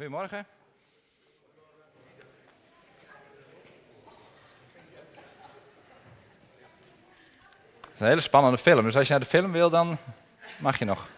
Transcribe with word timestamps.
Goedemorgen. 0.00 0.46
Het 7.80 7.94
is 7.94 8.00
een 8.00 8.06
hele 8.06 8.20
spannende 8.20 8.58
film, 8.58 8.84
dus 8.84 8.96
als 8.96 9.06
je 9.06 9.10
naar 9.12 9.22
de 9.22 9.28
film 9.28 9.52
wil, 9.52 9.70
dan 9.70 9.98
mag 10.58 10.78
je 10.78 10.84
nog. 10.84 11.08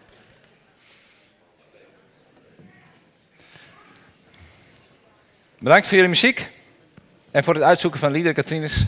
Bedankt 5.57 5.87
voor 5.87 5.95
jullie 5.95 6.09
muziek 6.09 6.49
en 7.31 7.43
voor 7.43 7.53
het 7.53 7.63
uitzoeken 7.63 7.99
van 7.99 8.11
liederen, 8.11 8.35
Katrines. 8.35 8.85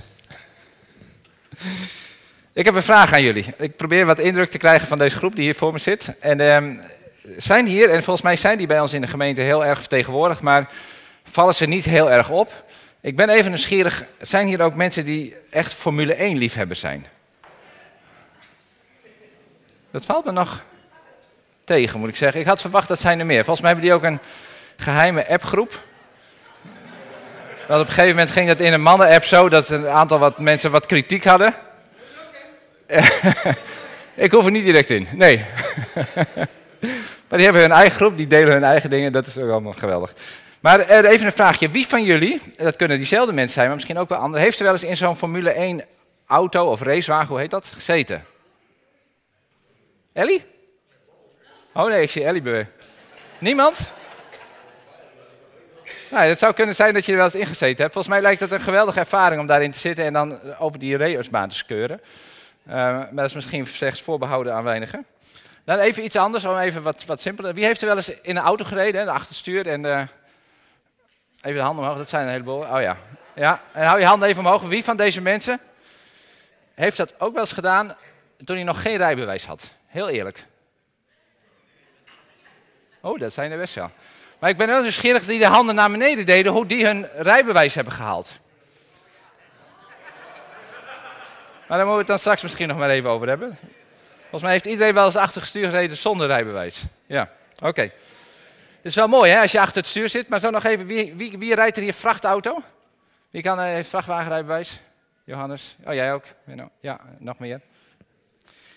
Ik 2.53 2.65
heb 2.65 2.75
een 2.75 2.83
vraag 2.83 3.13
aan 3.13 3.23
jullie. 3.23 3.45
Ik 3.57 3.75
probeer 3.75 4.05
wat 4.05 4.19
indruk 4.19 4.49
te 4.49 4.57
krijgen 4.57 4.87
van 4.87 4.97
deze 4.97 5.17
groep 5.17 5.35
die 5.35 5.43
hier 5.43 5.55
voor 5.55 5.73
me 5.73 5.79
zit. 5.79 6.17
En 6.19 6.39
ehm, 6.39 6.77
zijn 7.37 7.65
hier, 7.65 7.89
en 7.89 8.03
volgens 8.03 8.25
mij 8.25 8.35
zijn 8.35 8.57
die 8.57 8.67
bij 8.67 8.79
ons 8.79 8.93
in 8.93 9.01
de 9.01 9.07
gemeente 9.07 9.41
heel 9.41 9.65
erg 9.65 9.79
vertegenwoordigd, 9.79 10.41
maar 10.41 10.69
vallen 11.23 11.55
ze 11.55 11.65
niet 11.65 11.85
heel 11.85 12.11
erg 12.11 12.29
op. 12.29 12.63
Ik 13.01 13.15
ben 13.15 13.29
even 13.29 13.49
nieuwsgierig, 13.49 14.03
zijn 14.21 14.47
hier 14.47 14.61
ook 14.61 14.75
mensen 14.75 15.05
die 15.05 15.35
echt 15.51 15.73
Formule 15.73 16.15
1 16.15 16.37
liefhebber 16.37 16.75
zijn? 16.75 17.05
Dat 19.91 20.05
valt 20.05 20.25
me 20.25 20.31
nog 20.31 20.63
tegen, 21.63 21.99
moet 21.99 22.09
ik 22.09 22.15
zeggen. 22.15 22.39
Ik 22.39 22.47
had 22.47 22.61
verwacht 22.61 22.87
dat 22.87 22.99
zijn 22.99 23.19
er 23.19 23.25
meer. 23.25 23.45
Volgens 23.45 23.61
mij 23.61 23.69
hebben 23.69 23.89
die 23.89 23.97
ook 23.97 24.03
een 24.03 24.19
geheime 24.77 25.27
appgroep. 25.27 25.79
Want 27.67 27.81
op 27.81 27.87
een 27.87 27.93
gegeven 27.93 28.09
moment 28.09 28.31
ging 28.31 28.47
dat 28.47 28.59
in 28.59 28.73
een 28.73 28.81
mannen-app 28.81 29.23
zo 29.23 29.49
dat 29.49 29.69
een 29.69 29.87
aantal 29.87 30.19
wat 30.19 30.39
mensen 30.39 30.71
wat 30.71 30.85
kritiek 30.85 31.23
hadden. 31.23 31.53
ik 34.15 34.31
hoef 34.31 34.45
er 34.45 34.51
niet 34.51 34.65
direct 34.65 34.89
in, 34.89 35.07
nee. 35.11 35.45
maar 37.27 37.37
die 37.37 37.43
hebben 37.43 37.61
hun 37.61 37.71
eigen 37.71 37.95
groep, 37.95 38.17
die 38.17 38.27
delen 38.27 38.53
hun 38.53 38.63
eigen 38.63 38.89
dingen, 38.89 39.11
dat 39.11 39.27
is 39.27 39.37
ook 39.37 39.49
allemaal 39.49 39.71
geweldig. 39.71 40.13
Maar 40.59 40.79
even 40.79 41.25
een 41.25 41.31
vraagje, 41.31 41.69
wie 41.69 41.87
van 41.87 42.03
jullie, 42.03 42.41
dat 42.57 42.75
kunnen 42.75 42.97
diezelfde 42.97 43.33
mensen 43.33 43.53
zijn, 43.53 43.65
maar 43.65 43.75
misschien 43.75 43.97
ook 43.97 44.09
wel 44.09 44.17
anderen, 44.17 44.43
heeft 44.43 44.57
er 44.57 44.63
wel 44.63 44.73
eens 44.73 44.83
in 44.83 44.97
zo'n 44.97 45.17
Formule 45.17 45.51
1 45.51 45.83
auto 46.27 46.65
of 46.65 46.81
racewagen, 46.81 47.27
hoe 47.27 47.39
heet 47.39 47.51
dat, 47.51 47.71
gezeten? 47.73 48.25
Ellie? 50.13 50.45
Oh 51.73 51.87
nee, 51.87 52.01
ik 52.01 52.11
zie 52.11 52.23
Ellie 52.23 52.41
bewegen. 52.41 52.71
Niemand? 53.37 53.89
Nou, 56.11 56.25
het 56.25 56.39
zou 56.39 56.53
kunnen 56.53 56.75
zijn 56.75 56.93
dat 56.93 57.05
je 57.05 57.11
er 57.11 57.17
wel 57.17 57.25
eens 57.25 57.35
ingezeten 57.35 57.81
hebt. 57.81 57.93
Volgens 57.93 58.13
mij 58.13 58.21
lijkt 58.21 58.39
het 58.39 58.51
een 58.51 58.61
geweldige 58.61 58.99
ervaring 58.99 59.41
om 59.41 59.47
daarin 59.47 59.71
te 59.71 59.79
zitten 59.79 60.05
en 60.05 60.13
dan 60.13 60.39
over 60.59 60.79
die 60.79 60.97
racebaan 60.97 61.49
te 61.49 61.55
skeuren. 61.55 62.01
Uh, 62.67 62.73
maar 62.73 63.15
dat 63.15 63.25
is 63.25 63.33
misschien 63.33 63.67
slechts 63.67 64.01
voorbehouden 64.01 64.53
aan 64.53 64.63
weinigen. 64.63 65.05
Dan 65.65 65.79
even 65.79 66.03
iets 66.03 66.15
anders, 66.15 66.45
om 66.45 66.57
even 66.57 66.81
wat, 66.81 67.05
wat 67.05 67.21
simpeler. 67.21 67.53
Wie 67.53 67.65
heeft 67.65 67.81
er 67.81 67.87
wel 67.87 67.95
eens 67.95 68.09
in 68.09 68.35
een 68.35 68.43
auto 68.43 68.65
gereden, 68.65 69.05
de 69.05 69.11
achterstuur 69.11 69.67
en 69.67 69.81
de... 69.81 70.07
Even 71.41 71.57
de 71.57 71.63
handen 71.63 71.83
omhoog, 71.83 71.97
dat 71.97 72.09
zijn 72.09 72.25
een 72.25 72.31
heleboel. 72.31 72.59
Oh 72.59 72.81
ja. 72.81 72.97
ja. 73.35 73.61
En 73.71 73.85
hou 73.85 73.99
je 73.99 74.05
handen 74.05 74.29
even 74.29 74.45
omhoog. 74.45 74.61
Wie 74.61 74.83
van 74.83 74.97
deze 74.97 75.21
mensen 75.21 75.59
heeft 76.73 76.97
dat 76.97 77.13
ook 77.19 77.33
wel 77.33 77.41
eens 77.41 77.51
gedaan 77.53 77.95
toen 78.43 78.55
hij 78.55 78.65
nog 78.65 78.81
geen 78.81 78.97
rijbewijs 78.97 79.45
had? 79.45 79.73
Heel 79.87 80.09
eerlijk. 80.09 80.45
Oh, 83.01 83.19
dat 83.19 83.33
zijn 83.33 83.51
er 83.51 83.57
best 83.57 83.75
wel. 83.75 83.91
Maar 84.39 84.49
ik 84.49 84.57
ben 84.57 84.67
wel 84.67 84.81
nieuwsgierig 84.81 85.25
die 85.25 85.39
de 85.39 85.47
handen 85.47 85.75
naar 85.75 85.91
beneden 85.91 86.25
deden, 86.25 86.51
hoe 86.51 86.65
die 86.65 86.85
hun 86.85 87.07
rijbewijs 87.17 87.75
hebben 87.75 87.93
gehaald. 87.93 88.33
Maar 91.67 91.77
daar 91.77 91.87
moeten 91.87 91.93
we 91.93 91.97
het 91.97 92.07
dan 92.07 92.19
straks 92.19 92.41
misschien 92.41 92.67
nog 92.67 92.77
maar 92.77 92.89
even 92.89 93.09
over 93.09 93.27
hebben. 93.27 93.57
Volgens 94.35 94.53
mij 94.53 94.61
heeft 94.63 94.75
iedereen 94.75 95.01
wel 95.01 95.05
eens 95.05 95.25
achter 95.25 95.41
het 95.41 95.49
stuur 95.49 95.69
gereden 95.69 95.97
zonder 95.97 96.27
rijbewijs. 96.27 96.83
Ja, 97.05 97.29
oké. 97.61 97.81
Het 97.81 97.91
is 98.81 98.95
wel 98.95 99.07
mooi 99.07 99.31
hè, 99.31 99.41
als 99.41 99.51
je 99.51 99.59
achter 99.59 99.77
het 99.77 99.87
stuur 99.87 100.09
zit. 100.09 100.27
Maar 100.27 100.39
zo 100.39 100.49
nog 100.49 100.63
even, 100.63 100.85
wie, 100.85 101.13
wie, 101.13 101.37
wie 101.37 101.55
rijdt 101.55 101.77
er 101.77 101.83
hier 101.83 101.93
vrachtauto? 101.93 102.61
Wie 103.29 103.41
kan 103.41 103.59
heeft 103.59 103.89
vrachtwagenrijbewijs? 103.89 104.79
Johannes? 105.23 105.75
Oh, 105.85 105.93
jij 105.93 106.13
ook? 106.13 106.23
Ja, 106.79 106.99
nog 107.17 107.39
meer. 107.39 107.61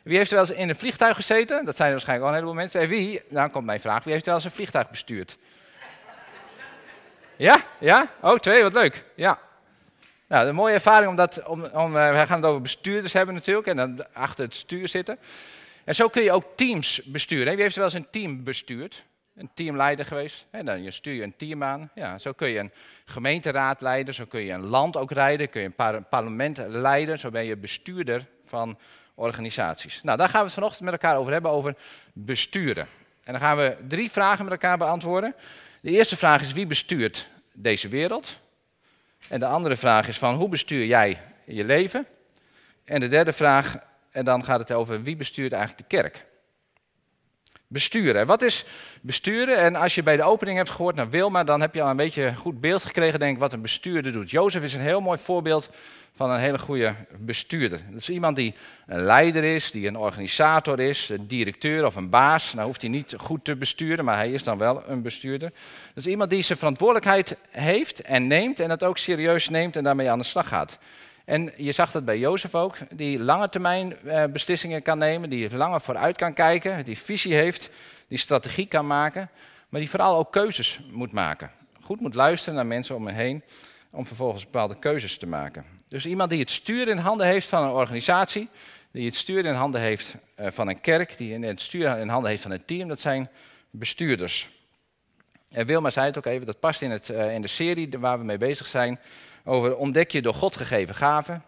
Wie 0.02 0.16
heeft 0.16 0.30
er 0.30 0.36
wel 0.36 0.46
eens 0.46 0.56
in 0.56 0.68
een 0.68 0.76
vliegtuig 0.76 1.16
gezeten? 1.16 1.64
Dat 1.64 1.76
zijn 1.76 1.88
er 1.88 1.94
waarschijnlijk 1.94 2.28
al 2.28 2.34
een 2.34 2.40
heleboel 2.40 2.62
mensen. 2.62 2.80
En 2.80 2.88
wie, 2.88 3.22
dan 3.28 3.50
komt 3.50 3.66
mijn 3.66 3.80
vraag, 3.80 4.04
wie 4.04 4.12
heeft 4.12 4.26
er 4.26 4.32
wel 4.32 4.40
eens 4.40 4.50
een 4.50 4.56
vliegtuig 4.56 4.90
bestuurd? 4.90 5.38
Ja? 7.36 7.62
Ja? 7.78 8.08
Oh, 8.20 8.38
twee, 8.38 8.62
wat 8.62 8.72
leuk. 8.74 9.04
Ja. 9.14 9.38
Nou, 10.28 10.48
een 10.48 10.54
mooie 10.54 10.74
ervaring, 10.74 11.10
omdat 11.10 11.42
om, 11.46 11.64
om, 11.64 11.96
uh, 11.96 12.10
wij 12.10 12.26
gaan 12.26 12.40
het 12.40 12.50
over 12.50 12.62
bestuurders 12.62 13.12
hebben 13.12 13.34
natuurlijk, 13.34 13.66
en 13.66 13.76
dan 13.76 14.12
achter 14.12 14.44
het 14.44 14.54
stuur 14.54 14.88
zitten. 14.88 15.18
En 15.84 15.94
zo 15.94 16.08
kun 16.08 16.22
je 16.22 16.32
ook 16.32 16.44
teams 16.54 17.02
besturen. 17.02 17.52
Wie 17.52 17.62
heeft 17.62 17.76
wel 17.76 17.84
eens 17.84 17.94
een 17.94 18.10
team 18.10 18.44
bestuurd? 18.44 19.04
Een 19.34 19.50
teamleider 19.54 20.04
geweest? 20.04 20.46
En 20.50 20.66
dan 20.66 20.92
stuur 20.92 21.14
je 21.14 21.22
een 21.22 21.36
team 21.36 21.62
aan. 21.62 21.90
Ja, 21.94 22.18
zo 22.18 22.32
kun 22.32 22.48
je 22.48 22.58
een 22.58 22.72
gemeenteraad 23.04 23.80
leiden, 23.80 24.14
zo 24.14 24.24
kun 24.24 24.40
je 24.40 24.52
een 24.52 24.66
land 24.66 24.96
ook 24.96 25.14
leiden, 25.14 25.50
kun 25.50 25.60
je 25.60 25.70
een 25.76 26.06
parlement 26.08 26.58
leiden, 26.68 27.18
zo 27.18 27.30
ben 27.30 27.44
je 27.44 27.56
bestuurder 27.56 28.26
van 28.44 28.78
organisaties. 29.14 30.02
Nou, 30.02 30.18
daar 30.18 30.28
gaan 30.28 30.40
we 30.40 30.46
het 30.46 30.54
vanochtend 30.54 30.84
met 30.84 30.92
elkaar 30.92 31.16
over 31.16 31.32
hebben, 31.32 31.50
over 31.50 31.76
besturen. 32.12 32.86
En 33.24 33.32
dan 33.32 33.40
gaan 33.40 33.56
we 33.56 33.76
drie 33.88 34.10
vragen 34.10 34.44
met 34.44 34.52
elkaar 34.52 34.78
beantwoorden. 34.78 35.34
De 35.80 35.90
eerste 35.90 36.16
vraag 36.16 36.40
is, 36.40 36.52
wie 36.52 36.66
bestuurt 36.66 37.28
deze 37.52 37.88
wereld? 37.88 38.38
En 39.28 39.40
de 39.40 39.46
andere 39.46 39.76
vraag 39.76 40.08
is 40.08 40.18
van, 40.18 40.34
hoe 40.34 40.48
bestuur 40.48 40.86
jij 40.86 41.20
je 41.44 41.64
leven? 41.64 42.06
En 42.84 43.00
de 43.00 43.08
derde 43.08 43.32
vraag, 43.32 43.76
en 44.10 44.24
dan 44.24 44.44
gaat 44.44 44.58
het 44.58 44.72
over, 44.72 45.02
wie 45.02 45.16
bestuurt 45.16 45.52
eigenlijk 45.52 45.90
de 45.90 45.96
kerk? 45.96 46.26
Besturen. 47.70 48.26
Wat 48.26 48.42
is 48.42 48.64
besturen? 49.02 49.56
En 49.56 49.76
als 49.76 49.94
je 49.94 50.02
bij 50.02 50.16
de 50.16 50.22
opening 50.22 50.56
hebt 50.56 50.70
gehoord 50.70 50.94
naar 50.94 51.10
Wilma, 51.10 51.44
dan 51.44 51.60
heb 51.60 51.74
je 51.74 51.82
al 51.82 51.90
een 51.90 51.96
beetje 51.96 52.22
een 52.22 52.36
goed 52.36 52.60
beeld 52.60 52.84
gekregen, 52.84 53.18
denk 53.18 53.34
ik, 53.34 53.40
wat 53.40 53.52
een 53.52 53.62
bestuurder 53.62 54.12
doet. 54.12 54.30
Jozef 54.30 54.62
is 54.62 54.74
een 54.74 54.80
heel 54.80 55.00
mooi 55.00 55.18
voorbeeld 55.18 55.70
van 56.14 56.30
een 56.30 56.40
hele 56.40 56.58
goede 56.58 56.94
bestuurder. 57.18 57.80
Dat 57.90 58.00
is 58.00 58.08
iemand 58.08 58.36
die 58.36 58.54
een 58.86 59.02
leider 59.02 59.44
is, 59.44 59.70
die 59.70 59.86
een 59.86 59.96
organisator 59.96 60.80
is, 60.80 61.08
een 61.08 61.26
directeur 61.26 61.86
of 61.86 61.96
een 61.96 62.10
baas. 62.10 62.54
Nou 62.54 62.66
hoeft 62.66 62.80
hij 62.80 62.90
niet 62.90 63.14
goed 63.18 63.44
te 63.44 63.56
besturen, 63.56 64.04
maar 64.04 64.16
hij 64.16 64.32
is 64.32 64.42
dan 64.42 64.58
wel 64.58 64.82
een 64.86 65.02
bestuurder. 65.02 65.50
Dat 65.94 66.04
is 66.04 66.06
iemand 66.06 66.30
die 66.30 66.42
zijn 66.42 66.58
verantwoordelijkheid 66.58 67.36
heeft 67.50 68.00
en 68.00 68.26
neemt 68.26 68.60
en 68.60 68.68
dat 68.68 68.84
ook 68.84 68.98
serieus 68.98 69.48
neemt 69.48 69.76
en 69.76 69.84
daarmee 69.84 70.10
aan 70.10 70.18
de 70.18 70.24
slag 70.24 70.48
gaat. 70.48 70.78
En 71.28 71.52
je 71.56 71.72
zag 71.72 71.90
dat 71.90 72.04
bij 72.04 72.18
Jozef 72.18 72.54
ook, 72.54 72.76
die 72.94 73.18
lange 73.18 73.48
termijn 73.48 73.98
eh, 73.98 74.24
beslissingen 74.24 74.82
kan 74.82 74.98
nemen, 74.98 75.30
die 75.30 75.56
langer 75.56 75.80
vooruit 75.80 76.16
kan 76.16 76.34
kijken, 76.34 76.84
die 76.84 76.98
visie 76.98 77.34
heeft, 77.34 77.70
die 78.06 78.18
strategie 78.18 78.66
kan 78.66 78.86
maken, 78.86 79.30
maar 79.68 79.80
die 79.80 79.90
vooral 79.90 80.16
ook 80.16 80.32
keuzes 80.32 80.80
moet 80.92 81.12
maken. 81.12 81.50
Goed 81.80 82.00
moet 82.00 82.14
luisteren 82.14 82.54
naar 82.54 82.66
mensen 82.66 82.96
om 82.96 83.02
me 83.02 83.12
heen 83.12 83.42
om 83.90 84.06
vervolgens 84.06 84.44
bepaalde 84.44 84.78
keuzes 84.78 85.18
te 85.18 85.26
maken. 85.26 85.64
Dus 85.88 86.06
iemand 86.06 86.30
die 86.30 86.40
het 86.40 86.50
stuur 86.50 86.88
in 86.88 86.98
handen 86.98 87.26
heeft 87.26 87.48
van 87.48 87.62
een 87.62 87.70
organisatie, 87.70 88.48
die 88.90 89.06
het 89.06 89.16
stuur 89.16 89.44
in 89.44 89.54
handen 89.54 89.80
heeft 89.80 90.16
eh, 90.34 90.50
van 90.50 90.68
een 90.68 90.80
kerk, 90.80 91.16
die 91.16 91.38
het 91.38 91.60
stuur 91.60 91.98
in 91.98 92.08
handen 92.08 92.30
heeft 92.30 92.42
van 92.42 92.50
een 92.50 92.64
team, 92.64 92.88
dat 92.88 93.00
zijn 93.00 93.30
bestuurders. 93.70 94.48
En 95.50 95.66
Wilma 95.66 95.90
zei 95.90 96.06
het 96.06 96.18
ook 96.18 96.26
even, 96.26 96.46
dat 96.46 96.60
past 96.60 96.82
in, 96.82 96.90
het, 96.90 97.10
eh, 97.10 97.34
in 97.34 97.42
de 97.42 97.48
serie 97.48 97.88
waar 97.98 98.18
we 98.18 98.24
mee 98.24 98.38
bezig 98.38 98.66
zijn, 98.66 98.98
over 99.48 99.76
ontdek 99.76 100.10
je 100.10 100.22
door 100.22 100.34
God 100.34 100.56
gegeven 100.56 100.94
gaven. 100.94 101.42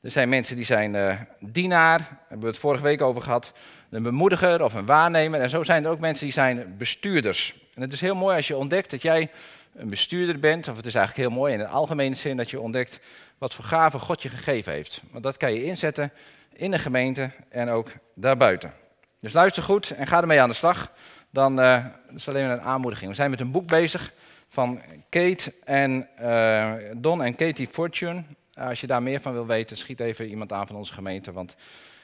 Er 0.00 0.10
zijn 0.10 0.28
mensen 0.28 0.56
die 0.56 0.64
zijn 0.64 0.94
uh, 0.94 1.14
dienaar, 1.40 1.98
daar 1.98 2.18
hebben 2.20 2.40
we 2.40 2.46
het 2.46 2.58
vorige 2.58 2.82
week 2.82 3.02
over 3.02 3.22
gehad, 3.22 3.52
een 3.90 4.02
bemoediger 4.02 4.62
of 4.62 4.74
een 4.74 4.86
waarnemer. 4.86 5.40
En 5.40 5.50
zo 5.50 5.62
zijn 5.62 5.84
er 5.84 5.90
ook 5.90 6.00
mensen 6.00 6.24
die 6.24 6.34
zijn 6.34 6.74
bestuurders. 6.78 7.54
En 7.74 7.82
het 7.82 7.92
is 7.92 8.00
heel 8.00 8.14
mooi 8.14 8.36
als 8.36 8.46
je 8.46 8.56
ontdekt 8.56 8.90
dat 8.90 9.02
jij 9.02 9.30
een 9.74 9.88
bestuurder 9.90 10.38
bent, 10.38 10.68
of 10.68 10.76
het 10.76 10.86
is 10.86 10.94
eigenlijk 10.94 11.28
heel 11.28 11.38
mooi 11.38 11.52
in 11.52 11.58
de 11.58 11.66
algemene 11.66 12.14
zin 12.14 12.36
dat 12.36 12.50
je 12.50 12.60
ontdekt 12.60 13.00
wat 13.38 13.54
voor 13.54 13.64
gaven 13.64 14.00
God 14.00 14.22
je 14.22 14.28
gegeven 14.28 14.72
heeft. 14.72 15.02
Want 15.10 15.22
dat 15.22 15.36
kan 15.36 15.52
je 15.52 15.64
inzetten 15.64 16.12
in 16.52 16.70
de 16.70 16.78
gemeente 16.78 17.30
en 17.48 17.68
ook 17.68 17.92
daarbuiten. 18.14 18.72
Dus 19.20 19.32
luister 19.32 19.62
goed 19.62 19.90
en 19.90 20.06
ga 20.06 20.20
ermee 20.20 20.40
aan 20.40 20.48
de 20.48 20.54
slag. 20.54 20.92
Dan 21.30 21.60
uh, 21.60 21.84
dat 22.06 22.16
is 22.16 22.28
alleen 22.28 22.50
een 22.50 22.60
aanmoediging. 22.60 23.10
We 23.10 23.16
zijn 23.16 23.30
met 23.30 23.40
een 23.40 23.50
boek 23.50 23.66
bezig 23.66 24.12
van 24.54 24.80
Kate 25.08 25.52
en 25.64 26.08
uh, 26.20 26.72
Don 26.96 27.22
en 27.22 27.34
Katie 27.34 27.66
Fortune. 27.66 28.24
als 28.54 28.80
je 28.80 28.86
daar 28.86 29.02
meer 29.02 29.20
van 29.20 29.32
wil 29.32 29.46
weten, 29.46 29.76
schiet 29.76 30.00
even 30.00 30.28
iemand 30.28 30.52
aan 30.52 30.66
van 30.66 30.76
onze 30.76 30.92
gemeente. 30.92 31.32
Want 31.32 31.56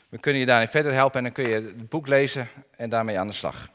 we 0.09 0.19
kunnen 0.19 0.41
je 0.41 0.47
daarin 0.47 0.69
verder 0.69 0.93
helpen 0.93 1.17
en 1.17 1.23
dan 1.23 1.33
kun 1.33 1.49
je 1.49 1.55
het 1.55 1.89
boek 1.89 2.07
lezen 2.07 2.49
en 2.77 2.91
daarmee 2.91 3.19
aan 3.19 3.27
de 3.27 3.33
slag. 3.33 3.69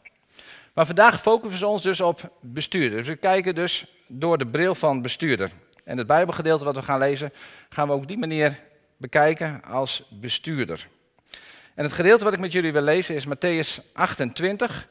Maar 0.73 0.85
vandaag 0.85 1.21
focussen 1.21 1.59
we 1.59 1.67
ons 1.67 1.81
dus 1.81 2.01
op 2.01 2.31
bestuurder. 2.41 2.97
Dus 2.97 3.07
we 3.07 3.15
kijken 3.15 3.55
dus 3.55 3.95
door 4.07 4.37
de 4.37 4.47
bril 4.47 4.75
van 4.75 5.01
bestuurder. 5.01 5.49
En 5.83 5.97
het 5.97 6.07
Bijbelgedeelte 6.07 6.65
wat 6.65 6.75
we 6.75 6.81
gaan 6.81 6.99
lezen, 6.99 7.33
gaan 7.69 7.87
we 7.87 7.93
ook 7.93 8.07
die 8.07 8.17
manier 8.17 8.59
bekijken 8.97 9.63
als 9.63 10.07
bestuurder. 10.11 10.87
En 11.75 11.83
het 11.83 11.93
gedeelte 11.93 12.23
wat 12.23 12.33
ik 12.33 12.39
met 12.39 12.51
jullie 12.51 12.73
wil 12.73 12.81
lezen 12.81 13.15
is 13.15 13.25
Matthäus 13.25 13.93
28, 13.93 14.87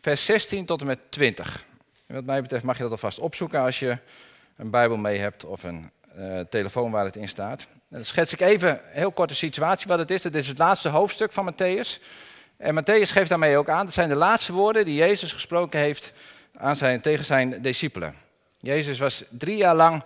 vers 0.00 0.24
16 0.24 0.66
tot 0.66 0.80
en 0.80 0.86
met 0.86 0.98
20. 1.10 1.66
En 2.08 2.14
wat 2.14 2.24
mij 2.24 2.42
betreft 2.42 2.64
mag 2.64 2.76
je 2.76 2.82
dat 2.82 2.92
alvast 2.92 3.18
opzoeken 3.18 3.60
als 3.60 3.78
je 3.78 3.98
een 4.56 4.70
Bijbel 4.70 4.96
mee 4.96 5.18
hebt 5.18 5.44
of 5.44 5.62
een 5.62 5.90
uh, 6.18 6.40
telefoon 6.40 6.90
waar 6.90 7.04
het 7.04 7.16
in 7.16 7.28
staat. 7.28 7.60
En 7.60 7.78
dan 7.88 8.04
schets 8.04 8.32
ik 8.32 8.40
even 8.40 8.80
heel 8.84 9.12
kort 9.12 9.28
de 9.28 9.34
situatie 9.34 9.88
wat 9.88 9.98
het 9.98 10.10
is. 10.10 10.24
Het 10.24 10.34
is 10.34 10.48
het 10.48 10.58
laatste 10.58 10.88
hoofdstuk 10.88 11.32
van 11.32 11.52
Matthäus. 11.52 12.02
En 12.56 12.82
Matthäus 12.82 13.10
geeft 13.10 13.28
daarmee 13.28 13.56
ook 13.56 13.68
aan, 13.68 13.84
dat 13.84 13.94
zijn 13.94 14.08
de 14.08 14.16
laatste 14.16 14.52
woorden 14.52 14.84
die 14.84 14.94
Jezus 14.94 15.32
gesproken 15.32 15.80
heeft 15.80 16.12
aan 16.56 16.76
zijn, 16.76 17.00
tegen 17.00 17.24
zijn 17.24 17.62
discipelen. 17.62 18.14
Jezus 18.60 18.98
was 18.98 19.24
drie 19.30 19.56
jaar 19.56 19.76
lang 19.76 20.02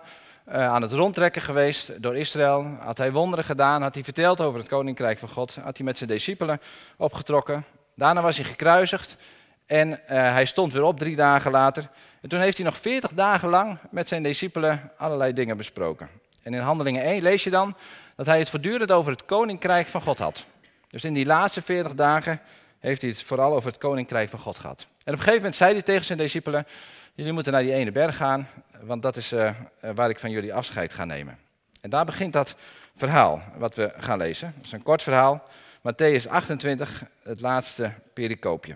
uh, 0.47 0.55
aan 0.55 0.81
het 0.81 0.91
rondtrekken 0.91 1.41
geweest 1.41 2.01
door 2.01 2.17
Israël. 2.17 2.77
Had 2.79 2.97
hij 2.97 3.11
wonderen 3.11 3.45
gedaan, 3.45 3.81
had 3.81 3.93
hij 3.93 4.03
verteld 4.03 4.41
over 4.41 4.59
het 4.59 4.69
koninkrijk 4.69 5.19
van 5.19 5.29
God. 5.29 5.55
Had 5.55 5.77
hij 5.77 5.85
met 5.85 5.97
zijn 5.97 6.09
discipelen 6.09 6.61
opgetrokken. 6.97 7.65
Daarna 7.95 8.21
was 8.21 8.37
hij 8.37 8.45
gekruisigd 8.45 9.17
en 9.65 9.89
uh, 9.89 9.97
hij 10.07 10.45
stond 10.45 10.73
weer 10.73 10.83
op 10.83 10.97
drie 10.97 11.15
dagen 11.15 11.51
later. 11.51 11.89
En 12.21 12.29
toen 12.29 12.39
heeft 12.39 12.57
hij 12.57 12.65
nog 12.65 12.77
veertig 12.77 13.13
dagen 13.13 13.49
lang 13.49 13.77
met 13.89 14.07
zijn 14.07 14.23
discipelen 14.23 14.91
allerlei 14.97 15.33
dingen 15.33 15.57
besproken. 15.57 16.09
En 16.43 16.53
in 16.53 16.59
Handelingen 16.59 17.03
1 17.03 17.21
lees 17.21 17.43
je 17.43 17.49
dan 17.49 17.75
dat 18.15 18.25
hij 18.25 18.39
het 18.39 18.49
voortdurend 18.49 18.91
over 18.91 19.11
het 19.11 19.25
koninkrijk 19.25 19.87
van 19.87 20.01
God 20.01 20.19
had. 20.19 20.45
Dus 20.87 21.03
in 21.03 21.13
die 21.13 21.25
laatste 21.25 21.61
veertig 21.61 21.93
dagen 21.93 22.39
heeft 22.79 23.01
hij 23.01 23.09
het 23.09 23.23
vooral 23.23 23.55
over 23.55 23.69
het 23.69 23.79
koninkrijk 23.79 24.29
van 24.29 24.39
God 24.39 24.57
gehad. 24.57 24.81
En 24.81 24.87
op 24.95 25.07
een 25.07 25.17
gegeven 25.17 25.35
moment 25.35 25.55
zei 25.55 25.73
hij 25.73 25.81
tegen 25.81 26.05
zijn 26.05 26.17
discipelen: 26.17 26.65
Jullie 27.13 27.31
moeten 27.31 27.51
naar 27.51 27.61
die 27.61 27.73
ene 27.73 27.91
berg 27.91 28.15
gaan, 28.15 28.47
want 28.81 29.01
dat 29.01 29.15
is 29.15 29.33
uh, 29.33 29.51
waar 29.95 30.09
ik 30.09 30.19
van 30.19 30.31
jullie 30.31 30.53
afscheid 30.53 30.93
ga 30.93 31.05
nemen. 31.05 31.37
En 31.81 31.89
daar 31.89 32.05
begint 32.05 32.33
dat 32.33 32.55
verhaal 32.95 33.41
wat 33.57 33.75
we 33.75 33.93
gaan 33.97 34.17
lezen. 34.17 34.53
Dat 34.55 34.65
is 34.65 34.71
een 34.71 34.83
kort 34.83 35.03
verhaal. 35.03 35.43
Matthäus 35.79 36.27
28, 36.29 37.03
het 37.23 37.41
laatste 37.41 37.91
pericoopje. 38.13 38.75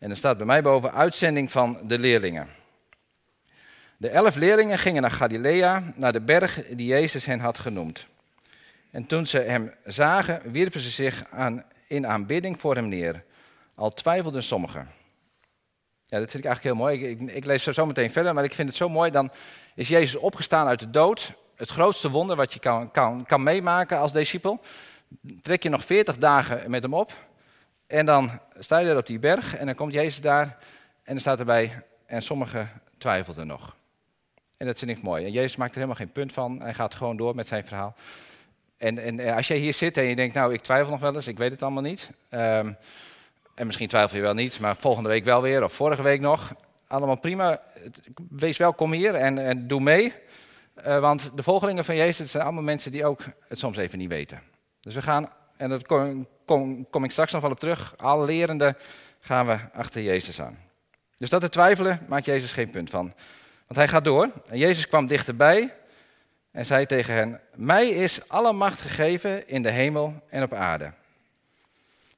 En 0.00 0.10
er 0.10 0.16
staat 0.16 0.36
bij 0.36 0.46
mij 0.46 0.62
boven 0.62 0.92
uitzending 0.92 1.50
van 1.50 1.78
de 1.82 1.98
leerlingen. 1.98 2.48
De 3.96 4.08
elf 4.08 4.34
leerlingen 4.34 4.78
gingen 4.78 5.02
naar 5.02 5.10
Galilea, 5.10 5.92
naar 5.94 6.12
de 6.12 6.20
berg 6.20 6.66
die 6.70 6.86
Jezus 6.86 7.26
hen 7.26 7.40
had 7.40 7.58
genoemd. 7.58 8.06
En 8.90 9.06
toen 9.06 9.26
ze 9.26 9.38
hem 9.38 9.74
zagen, 9.84 10.42
wierpen 10.52 10.80
ze 10.80 10.90
zich 10.90 11.24
aan, 11.30 11.64
in 11.86 12.06
aanbidding 12.06 12.60
voor 12.60 12.74
hem 12.74 12.88
neer. 12.88 13.24
Al 13.74 13.90
twijfelden 13.90 14.42
sommigen. 14.42 14.88
Ja, 16.06 16.18
dat 16.18 16.30
vind 16.30 16.44
ik 16.44 16.50
eigenlijk 16.50 16.62
heel 16.62 16.86
mooi. 16.86 17.10
Ik, 17.10 17.20
ik, 17.20 17.30
ik 17.30 17.44
lees 17.44 17.62
zo 17.62 17.86
meteen 17.86 18.10
verder, 18.10 18.34
maar 18.34 18.44
ik 18.44 18.54
vind 18.54 18.68
het 18.68 18.76
zo 18.76 18.88
mooi. 18.88 19.10
Dan 19.10 19.30
is 19.74 19.88
Jezus 19.88 20.20
opgestaan 20.20 20.66
uit 20.66 20.80
de 20.80 20.90
dood. 20.90 21.32
Het 21.56 21.70
grootste 21.70 22.10
wonder 22.10 22.36
wat 22.36 22.52
je 22.52 22.58
kan, 22.58 22.90
kan, 22.90 23.26
kan 23.26 23.42
meemaken 23.42 23.98
als 23.98 24.12
discipel. 24.12 24.60
Trek 25.42 25.62
je 25.62 25.68
nog 25.68 25.84
veertig 25.84 26.18
dagen 26.18 26.70
met 26.70 26.82
hem 26.82 26.94
op. 26.94 27.12
En 27.90 28.06
dan 28.06 28.30
sta 28.58 28.78
je 28.78 28.88
er 28.88 28.96
op 28.96 29.06
die 29.06 29.18
berg 29.18 29.56
en 29.56 29.66
dan 29.66 29.74
komt 29.74 29.92
Jezus 29.92 30.20
daar. 30.20 30.44
En 31.02 31.12
dan 31.12 31.20
staat 31.20 31.38
erbij, 31.38 31.82
en 32.06 32.22
sommigen 32.22 32.68
twijfelden 32.98 33.46
nog. 33.46 33.76
En 34.56 34.66
dat 34.66 34.78
vind 34.78 34.90
ik 34.90 35.02
mooi. 35.02 35.24
En 35.24 35.32
Jezus 35.32 35.56
maakt 35.56 35.70
er 35.70 35.76
helemaal 35.76 35.96
geen 35.96 36.12
punt 36.12 36.32
van. 36.32 36.60
Hij 36.60 36.74
gaat 36.74 36.94
gewoon 36.94 37.16
door 37.16 37.34
met 37.34 37.46
zijn 37.46 37.64
verhaal. 37.64 37.94
En, 38.76 38.98
en 38.98 39.34
als 39.34 39.48
jij 39.48 39.56
hier 39.56 39.74
zit 39.74 39.96
en 39.96 40.04
je 40.04 40.16
denkt, 40.16 40.34
nou, 40.34 40.52
ik 40.52 40.60
twijfel 40.60 40.90
nog 40.90 41.00
wel 41.00 41.14
eens, 41.14 41.26
ik 41.26 41.38
weet 41.38 41.50
het 41.50 41.62
allemaal 41.62 41.82
niet. 41.82 42.10
Um, 42.30 42.76
en 43.54 43.66
misschien 43.66 43.88
twijfel 43.88 44.16
je 44.16 44.22
wel 44.22 44.34
niet, 44.34 44.60
maar 44.60 44.76
volgende 44.76 45.08
week 45.08 45.24
wel 45.24 45.42
weer 45.42 45.64
of 45.64 45.72
vorige 45.72 46.02
week 46.02 46.20
nog. 46.20 46.54
Allemaal 46.86 47.18
prima. 47.18 47.60
Wees 48.30 48.56
welkom 48.56 48.92
hier 48.92 49.14
en, 49.14 49.38
en 49.38 49.66
doe 49.66 49.80
mee. 49.80 50.12
Uh, 50.86 50.98
want 50.98 51.30
de 51.34 51.42
volgelingen 51.42 51.84
van 51.84 51.96
Jezus 51.96 52.30
zijn 52.30 52.42
allemaal 52.42 52.62
mensen 52.62 52.90
die 52.90 53.04
ook 53.04 53.24
het 53.48 53.58
soms 53.58 53.76
even 53.76 53.98
niet 53.98 54.08
weten. 54.08 54.42
Dus 54.80 54.94
we 54.94 55.02
gaan, 55.02 55.32
en 55.56 55.68
daar 55.68 55.82
kom, 56.90 57.04
ik 57.04 57.10
straks 57.10 57.32
nog 57.32 57.42
wel 57.42 57.50
op 57.50 57.60
terug, 57.60 57.94
alle 57.96 58.24
lerenden 58.24 58.76
gaan 59.20 59.46
we 59.46 59.58
achter 59.72 60.02
Jezus 60.02 60.40
aan. 60.40 60.58
Dus 61.16 61.28
dat 61.28 61.40
te 61.40 61.48
twijfelen 61.48 62.00
maakt 62.08 62.24
Jezus 62.24 62.52
geen 62.52 62.70
punt 62.70 62.90
van. 62.90 63.12
Want 63.66 63.78
hij 63.78 63.88
gaat 63.88 64.04
door. 64.04 64.30
En 64.48 64.58
Jezus 64.58 64.88
kwam 64.88 65.06
dichterbij 65.06 65.74
en 66.50 66.66
zei 66.66 66.86
tegen 66.86 67.14
hen: 67.14 67.40
Mij 67.54 67.88
is 67.88 68.28
alle 68.28 68.52
macht 68.52 68.80
gegeven 68.80 69.48
in 69.48 69.62
de 69.62 69.70
hemel 69.70 70.22
en 70.28 70.42
op 70.42 70.52
aarde. 70.52 70.92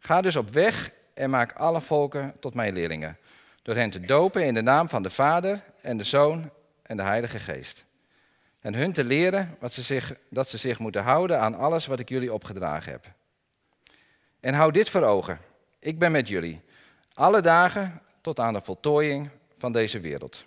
Ga 0.01 0.21
dus 0.21 0.37
op 0.37 0.51
weg 0.51 0.91
en 1.15 1.31
maak 1.31 1.53
alle 1.53 1.81
volken 1.81 2.35
tot 2.41 2.55
mijn 2.55 2.73
leerlingen. 2.73 3.17
Door 3.63 3.75
hen 3.75 3.91
te 3.91 4.01
dopen 4.01 4.47
in 4.47 4.55
de 4.55 4.63
naam 4.63 4.89
van 4.89 5.03
de 5.03 5.11
Vader 5.11 5.63
en 5.81 5.97
de 5.97 6.05
Zoon 6.05 6.51
en 6.83 6.97
de 6.97 7.03
Heilige 7.03 7.39
Geest. 7.39 7.85
En 8.61 8.75
hun 8.75 8.93
te 8.93 9.05
leren 9.05 9.57
wat 9.61 9.73
ze 9.73 9.83
zich, 9.83 10.15
dat 10.29 10.49
ze 10.49 10.59
zich 10.59 10.79
moeten 10.79 11.03
houden 11.03 11.41
aan 11.41 11.55
alles 11.55 11.87
wat 11.87 12.01
ik 12.01 12.09
jullie 12.09 12.33
opgedragen 12.33 12.93
heb. 12.93 13.07
En 14.43 14.55
hou 14.55 14.73
dit 14.73 14.91
voor 14.91 15.03
ogen. 15.03 15.39
Ik 15.79 15.99
ben 15.99 16.13
met 16.13 16.29
jullie. 16.29 16.61
Alle 17.15 17.41
dagen 17.41 18.01
tot 18.21 18.41
aan 18.41 18.53
de 18.53 18.61
voltooiing 18.61 19.31
van 19.59 19.73
deze 19.73 20.01
wereld. 20.01 20.45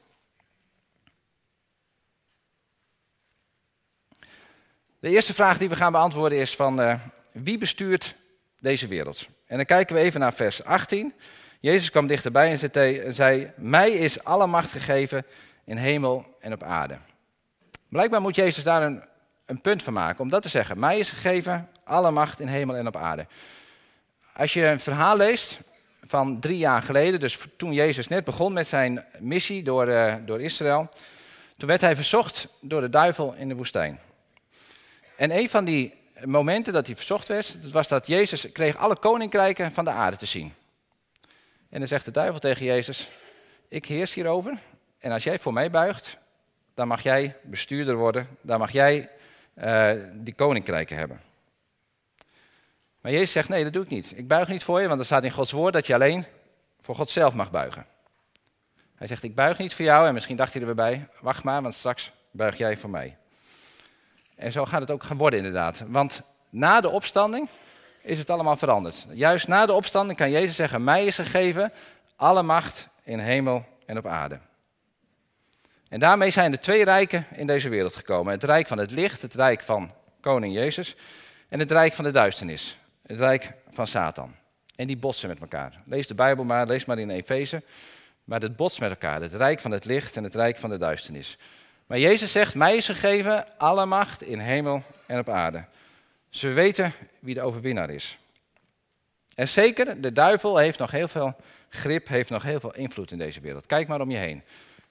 De 4.99 5.09
eerste 5.09 5.33
vraag 5.33 5.57
die 5.57 5.69
we 5.69 5.75
gaan 5.75 5.91
beantwoorden 5.91 6.37
is 6.37 6.55
van 6.55 6.81
uh, 6.81 6.99
wie 7.31 7.57
bestuurt 7.57 8.15
deze 8.59 8.87
wereld? 8.87 9.27
En 9.45 9.55
dan 9.55 9.65
kijken 9.65 9.95
we 9.95 10.01
even 10.01 10.19
naar 10.19 10.33
vers 10.33 10.63
18. 10.63 11.13
Jezus 11.59 11.91
kwam 11.91 12.07
dichterbij 12.07 12.59
en 12.61 13.13
zei, 13.13 13.51
mij 13.55 13.91
is 13.91 14.23
alle 14.23 14.47
macht 14.47 14.71
gegeven 14.71 15.25
in 15.63 15.77
hemel 15.77 16.35
en 16.39 16.53
op 16.53 16.63
aarde. 16.63 16.97
Blijkbaar 17.89 18.21
moet 18.21 18.35
Jezus 18.35 18.63
daar 18.63 18.83
een, 18.83 19.03
een 19.45 19.61
punt 19.61 19.83
van 19.83 19.93
maken 19.93 20.19
om 20.19 20.29
dat 20.29 20.41
te 20.41 20.49
zeggen. 20.49 20.79
Mij 20.79 20.99
is 20.99 21.09
gegeven 21.09 21.69
alle 21.83 22.11
macht 22.11 22.39
in 22.39 22.47
hemel 22.47 22.75
en 22.75 22.87
op 22.87 22.95
aarde. 22.95 23.27
Als 24.37 24.53
je 24.53 24.65
een 24.65 24.79
verhaal 24.79 25.17
leest 25.17 25.59
van 26.03 26.39
drie 26.39 26.57
jaar 26.57 26.81
geleden, 26.81 27.19
dus 27.19 27.37
toen 27.57 27.73
Jezus 27.73 28.07
net 28.07 28.23
begon 28.23 28.53
met 28.53 28.67
zijn 28.67 29.05
missie 29.19 29.63
door, 29.63 29.87
uh, 29.87 30.15
door 30.25 30.41
Israël, 30.41 30.89
toen 31.57 31.67
werd 31.67 31.81
hij 31.81 31.95
verzocht 31.95 32.47
door 32.61 32.81
de 32.81 32.89
duivel 32.89 33.33
in 33.33 33.47
de 33.47 33.55
woestijn. 33.55 33.99
En 35.17 35.31
een 35.31 35.49
van 35.49 35.65
die 35.65 35.93
momenten 36.23 36.73
dat 36.73 36.85
hij 36.85 36.95
verzocht 36.95 37.27
werd, 37.27 37.71
was 37.71 37.87
dat 37.87 38.07
Jezus 38.07 38.51
kreeg 38.51 38.77
alle 38.77 38.95
koninkrijken 38.95 39.71
van 39.71 39.85
de 39.85 39.91
aarde 39.91 40.17
te 40.17 40.25
zien. 40.25 40.53
En 41.69 41.79
dan 41.79 41.87
zegt 41.87 42.05
de 42.05 42.11
duivel 42.11 42.39
tegen 42.39 42.65
Jezus, 42.65 43.09
ik 43.67 43.85
heers 43.85 44.13
hierover 44.13 44.57
en 44.99 45.11
als 45.11 45.23
jij 45.23 45.39
voor 45.39 45.53
mij 45.53 45.71
buigt, 45.71 46.17
dan 46.73 46.87
mag 46.87 47.03
jij 47.03 47.35
bestuurder 47.41 47.95
worden, 47.95 48.27
dan 48.41 48.59
mag 48.59 48.71
jij 48.71 49.09
uh, 49.63 49.91
die 50.13 50.33
koninkrijken 50.33 50.97
hebben. 50.97 51.19
Maar 53.05 53.13
Jezus 53.13 53.31
zegt, 53.31 53.49
nee, 53.49 53.63
dat 53.63 53.73
doe 53.73 53.83
ik 53.83 53.89
niet. 53.89 54.13
Ik 54.15 54.27
buig 54.27 54.47
niet 54.47 54.63
voor 54.63 54.81
je, 54.81 54.87
want 54.87 54.99
er 54.99 55.05
staat 55.05 55.23
in 55.23 55.31
Gods 55.31 55.51
woord 55.51 55.73
dat 55.73 55.87
je 55.87 55.93
alleen 55.93 56.25
voor 56.81 56.95
God 56.95 57.09
zelf 57.09 57.33
mag 57.33 57.51
buigen. 57.51 57.85
Hij 58.95 59.07
zegt, 59.07 59.23
ik 59.23 59.35
buig 59.35 59.57
niet 59.57 59.73
voor 59.73 59.85
jou 59.85 60.07
en 60.07 60.13
misschien 60.13 60.35
dacht 60.35 60.53
hij 60.53 60.63
er 60.63 60.75
bij, 60.75 61.07
wacht 61.19 61.43
maar, 61.43 61.61
want 61.61 61.73
straks 61.73 62.11
buig 62.31 62.57
jij 62.57 62.77
voor 62.77 62.89
mij. 62.89 63.17
En 64.35 64.51
zo 64.51 64.65
gaat 64.65 64.81
het 64.81 64.91
ook 64.91 65.03
gaan 65.03 65.17
worden 65.17 65.39
inderdaad. 65.39 65.83
Want 65.87 66.21
na 66.49 66.81
de 66.81 66.89
opstanding 66.89 67.49
is 68.01 68.19
het 68.19 68.29
allemaal 68.29 68.55
veranderd. 68.55 69.05
Juist 69.09 69.47
na 69.47 69.65
de 69.65 69.73
opstanding 69.73 70.17
kan 70.17 70.31
Jezus 70.31 70.55
zeggen, 70.55 70.83
mij 70.83 71.05
is 71.05 71.15
gegeven 71.15 71.73
alle 72.15 72.43
macht 72.43 72.87
in 73.03 73.19
hemel 73.19 73.65
en 73.85 73.97
op 73.97 74.05
aarde. 74.05 74.39
En 75.89 75.99
daarmee 75.99 76.29
zijn 76.29 76.51
er 76.51 76.59
twee 76.59 76.83
rijken 76.83 77.25
in 77.31 77.47
deze 77.47 77.69
wereld 77.69 77.95
gekomen. 77.95 78.33
Het 78.33 78.43
rijk 78.43 78.67
van 78.67 78.77
het 78.77 78.91
licht, 78.91 79.21
het 79.21 79.33
rijk 79.33 79.61
van 79.61 79.91
koning 80.21 80.53
Jezus. 80.53 80.95
En 81.49 81.59
het 81.59 81.71
rijk 81.71 81.93
van 81.93 82.03
de 82.03 82.11
duisternis, 82.11 82.77
het 83.05 83.19
rijk 83.19 83.53
van 83.69 83.87
Satan. 83.87 84.35
En 84.75 84.87
die 84.87 84.97
botsen 84.97 85.29
met 85.29 85.39
elkaar. 85.39 85.81
Lees 85.85 86.07
de 86.07 86.15
Bijbel 86.15 86.43
maar, 86.43 86.67
lees 86.67 86.85
maar 86.85 86.99
in 86.99 87.09
Efeze. 87.09 87.63
Maar 88.23 88.41
het 88.41 88.55
botst 88.55 88.79
met 88.79 88.89
elkaar, 88.89 89.21
het 89.21 89.33
rijk 89.33 89.59
van 89.59 89.71
het 89.71 89.85
licht 89.85 90.17
en 90.17 90.23
het 90.23 90.35
rijk 90.35 90.57
van 90.57 90.69
de 90.69 90.77
duisternis. 90.77 91.37
Maar 91.87 91.99
Jezus 91.99 92.31
zegt, 92.31 92.55
mij 92.55 92.75
is 92.75 92.85
gegeven 92.85 93.57
alle 93.57 93.85
macht 93.85 94.21
in 94.21 94.39
hemel 94.39 94.83
en 95.05 95.19
op 95.19 95.29
aarde. 95.29 95.65
Ze 96.29 96.47
weten 96.47 96.93
wie 97.19 97.33
de 97.33 97.41
overwinnaar 97.41 97.89
is. 97.89 98.19
En 99.35 99.47
zeker, 99.47 100.01
de 100.01 100.11
duivel 100.11 100.57
heeft 100.57 100.79
nog 100.79 100.91
heel 100.91 101.07
veel 101.07 101.35
grip, 101.69 102.07
heeft 102.07 102.29
nog 102.29 102.43
heel 102.43 102.59
veel 102.59 102.75
invloed 102.75 103.11
in 103.11 103.17
deze 103.17 103.39
wereld. 103.39 103.65
Kijk 103.65 103.87
maar 103.87 104.01
om 104.01 104.11
je 104.11 104.17
heen. 104.17 104.43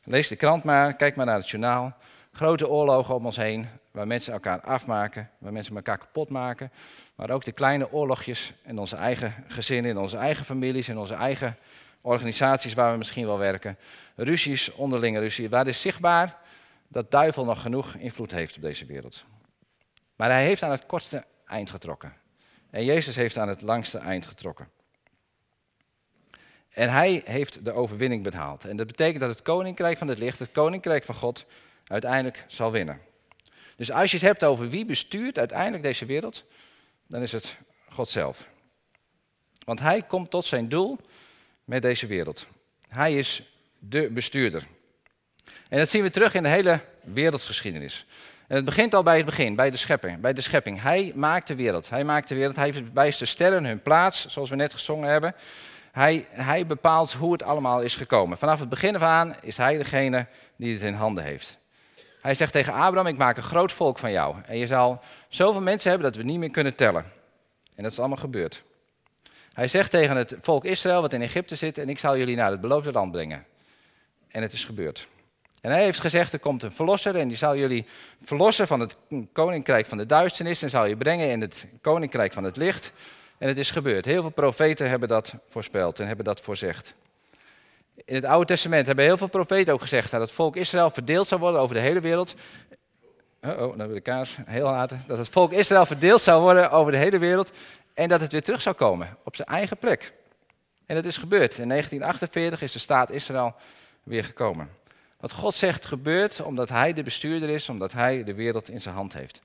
Lees 0.05 0.29
de 0.29 0.37
krant 0.37 0.65
maar, 0.65 0.95
kijk 0.95 1.17
maar 1.17 1.27
naar 1.27 1.39
het 1.39 1.49
journaal. 1.49 1.97
Grote 2.33 2.69
oorlogen 2.69 3.15
om 3.15 3.27
ons 3.27 3.37
heen, 3.37 3.67
waar 3.91 4.07
mensen 4.07 4.33
elkaar 4.33 4.61
afmaken, 4.61 5.31
waar 5.39 5.53
mensen 5.53 5.77
elkaar 5.77 5.99
kapot 5.99 6.29
maken. 6.29 6.73
Maar 7.15 7.31
ook 7.31 7.45
de 7.45 7.53
kleine 7.53 7.93
oorlogjes 7.93 8.53
in 8.65 8.79
onze 8.79 8.97
eigen 8.97 9.45
gezinnen, 9.49 9.91
in 9.91 9.99
onze 9.99 10.17
eigen 10.17 10.45
families, 10.45 10.89
in 10.89 10.99
onze 10.99 11.15
eigen 11.15 11.59
organisaties 12.01 12.75
waar 12.75 12.93
we 12.93 12.99
misschien 12.99 13.27
wel 13.27 13.39
werken. 13.39 13.79
Ruzies, 14.17 14.73
onderlinge 14.73 15.19
ruzie. 15.19 15.49
Waar 15.49 15.67
is 15.67 15.81
zichtbaar 15.81 16.39
dat 16.89 17.11
duivel 17.11 17.45
nog 17.45 17.61
genoeg 17.61 17.95
invloed 17.95 18.31
heeft 18.31 18.57
op 18.57 18.63
deze 18.63 18.87
wereld. 18.87 19.25
Maar 20.17 20.31
hij 20.31 20.45
heeft 20.45 20.63
aan 20.63 20.71
het 20.71 20.87
kortste 20.87 21.25
eind 21.47 21.71
getrokken. 21.71 22.13
En 22.71 22.85
Jezus 22.85 23.17
heeft 23.17 23.39
aan 23.39 23.49
het 23.49 23.63
langste 23.63 23.99
eind 23.99 24.27
getrokken. 24.27 24.69
En 26.71 26.91
hij 26.91 27.23
heeft 27.25 27.65
de 27.65 27.73
overwinning 27.73 28.23
behaald. 28.23 28.65
En 28.65 28.77
dat 28.77 28.87
betekent 28.87 29.21
dat 29.21 29.31
het 29.31 29.43
koninkrijk 29.43 29.99
van 29.99 30.09
het 30.09 30.19
licht, 30.19 30.39
het 30.39 30.53
koninkrijk 30.53 31.05
van 31.05 31.15
God, 31.15 31.47
uiteindelijk 31.87 32.45
zal 32.47 32.73
winnen. 32.73 33.01
Dus 33.77 33.91
als 33.91 34.11
je 34.11 34.17
het 34.17 34.27
hebt 34.27 34.45
over 34.45 34.69
wie 34.69 34.85
bestuurt 34.85 35.39
uiteindelijk 35.39 35.83
deze 35.83 36.07
wereld, 36.07 36.45
dan 37.15 37.23
is 37.23 37.33
het 37.33 37.57
God 37.89 38.09
zelf. 38.09 38.49
Want 39.65 39.81
hij 39.81 40.03
komt 40.03 40.31
tot 40.31 40.45
zijn 40.45 40.69
doel 40.69 40.99
met 41.65 41.83
deze 41.83 42.07
wereld. 42.07 42.47
Hij 42.89 43.15
is 43.15 43.57
de 43.79 44.11
bestuurder. 44.11 44.67
En 45.69 45.79
dat 45.79 45.89
zien 45.89 46.03
we 46.03 46.11
terug 46.11 46.35
in 46.35 46.43
de 46.43 46.49
hele 46.49 46.81
wereldgeschiedenis. 47.03 48.07
En 48.47 48.57
het 48.57 48.65
begint 48.65 48.95
al 48.95 49.03
bij 49.03 49.17
het 49.17 49.27
begin, 49.27 49.55
bij 49.55 49.71
de 49.71 49.77
schepping. 49.77 50.21
Bij 50.21 50.33
de 50.33 50.41
schepping. 50.41 50.83
Hij 50.83 51.13
maakt 51.15 51.49
de 51.49 51.55
wereld. 51.55 51.91
Hij 51.91 52.05
maakt 52.05 52.29
de 52.29 52.35
wereld. 52.35 52.57
Hij 52.57 52.85
wijst 52.93 53.19
de 53.19 53.27
sterren 53.27 53.65
hun 53.65 53.83
plaats, 53.83 54.27
zoals 54.27 54.51
we 54.51 54.57
net 54.57 54.73
gezongen 54.73 55.09
hebben. 55.09 55.35
Hij, 55.93 56.27
hij 56.31 56.67
bepaalt 56.67 57.13
hoe 57.13 57.33
het 57.33 57.43
allemaal 57.43 57.81
is 57.81 57.97
gekomen. 57.97 58.39
Vanaf 58.39 58.61
het 58.61 58.69
begin 58.69 58.95
af 58.95 59.03
aan 59.03 59.35
is 59.41 59.57
hij 59.57 59.77
degene 59.77 60.27
die 60.57 60.73
het 60.73 60.83
in 60.83 60.95
handen 60.95 61.25
heeft. 61.25 61.59
Hij 62.25 62.35
zegt 62.35 62.53
tegen 62.53 62.73
Abraham, 62.73 63.07
ik 63.07 63.17
maak 63.17 63.37
een 63.37 63.43
groot 63.43 63.73
volk 63.73 63.99
van 63.99 64.13
jou. 64.13 64.37
En 64.47 64.59
je 64.59 64.67
zal 64.67 65.01
zoveel 65.29 65.61
mensen 65.61 65.91
hebben 65.91 66.13
dat 66.13 66.23
we 66.23 66.29
niet 66.29 66.39
meer 66.39 66.51
kunnen 66.51 66.75
tellen. 66.75 67.05
En 67.77 67.83
dat 67.83 67.93
is 67.93 67.99
allemaal 67.99 68.17
gebeurd. 68.17 68.63
Hij 69.53 69.69
zegt 69.69 69.91
tegen 69.91 70.17
het 70.17 70.37
volk 70.41 70.65
Israël, 70.65 71.01
wat 71.01 71.13
in 71.13 71.23
Egypte 71.23 71.57
zit, 71.57 71.79
en 71.79 71.89
ik 71.89 71.99
zal 71.99 72.17
jullie 72.17 72.37
naar 72.37 72.51
het 72.51 72.61
beloofde 72.61 72.93
land 72.93 73.13
brengen. 73.13 73.45
En 74.29 74.43
het 74.43 74.53
is 74.53 74.65
gebeurd. 74.65 75.09
En 75.61 75.71
hij 75.71 75.83
heeft 75.83 76.01
gezegd, 76.01 76.33
er 76.33 76.39
komt 76.39 76.63
een 76.63 76.73
verlosser 76.73 77.17
en 77.17 77.29
die 77.29 77.37
zal 77.37 77.57
jullie 77.57 77.87
verlossen 78.23 78.67
van 78.67 78.81
het 78.81 78.97
koninkrijk 79.33 79.87
van 79.87 79.99
de 79.99 80.07
duisternis 80.07 80.63
en 80.63 80.71
zal 80.71 80.85
je 80.85 80.97
brengen 80.97 81.31
in 81.31 81.41
het 81.41 81.67
koninkrijk 81.81 82.33
van 82.33 82.45
het 82.45 82.57
licht. 82.57 82.93
En 83.39 83.49
het 83.49 83.59
is 83.59 83.71
gebeurd. 83.71 84.05
Heel 84.05 84.21
veel 84.21 84.31
profeten 84.31 84.89
hebben 84.89 85.09
dat 85.09 85.35
voorspeld 85.49 86.01
en 86.01 86.07
hebben 86.07 86.25
dat 86.25 86.41
voorzegd. 86.41 86.95
In 88.05 88.15
het 88.15 88.25
Oude 88.25 88.47
Testament 88.47 88.87
hebben 88.87 89.05
heel 89.05 89.17
veel 89.17 89.27
profeten 89.27 89.73
ook 89.73 89.81
gezegd 89.81 90.11
dat 90.11 90.21
het 90.21 90.33
volk 90.33 90.57
Israël 90.57 90.91
verdeeld 90.91 91.27
zou 91.27 91.41
worden 91.41 91.61
over 91.61 91.75
de 91.75 91.81
hele 91.81 92.01
wereld. 92.01 92.35
Oh, 93.43 93.59
dan 93.59 93.87
wil 93.87 93.95
de 93.95 94.01
kaars 94.01 94.39
heel 94.45 94.65
laten. 94.65 95.05
Dat 95.07 95.19
het 95.19 95.29
volk 95.29 95.53
Israël 95.53 95.87
verdeeld 95.87 96.21
zou 96.21 96.43
worden 96.43 96.71
over 96.71 96.93
de 96.93 96.99
hele 96.99 97.19
wereld 97.19 97.53
en 97.95 98.09
dat 98.09 98.21
het 98.21 98.33
weer 98.33 98.43
terug 98.43 98.63
zou 98.63 98.75
komen 98.75 99.17
op 99.25 99.37
zijn 99.37 99.49
eigen 99.49 99.77
plek. 99.77 100.13
En 100.87 100.95
dat 100.95 101.05
is 101.05 101.17
gebeurd. 101.17 101.59
In 101.59 101.69
1948 101.69 102.63
is 102.63 102.73
de 102.73 102.79
staat 102.79 103.11
Israël 103.11 103.55
weer 104.03 104.25
gekomen. 104.25 104.69
Wat 105.21 105.33
God 105.33 105.55
zegt 105.55 105.85
gebeurt 105.85 106.41
omdat 106.41 106.69
Hij 106.69 106.93
de 106.93 107.03
bestuurder 107.03 107.49
is, 107.49 107.69
omdat 107.69 107.93
Hij 107.93 108.25
de 108.25 108.35
wereld 108.35 108.69
in 108.69 108.81
zijn 108.81 108.95
hand 108.95 109.13
heeft. 109.13 109.41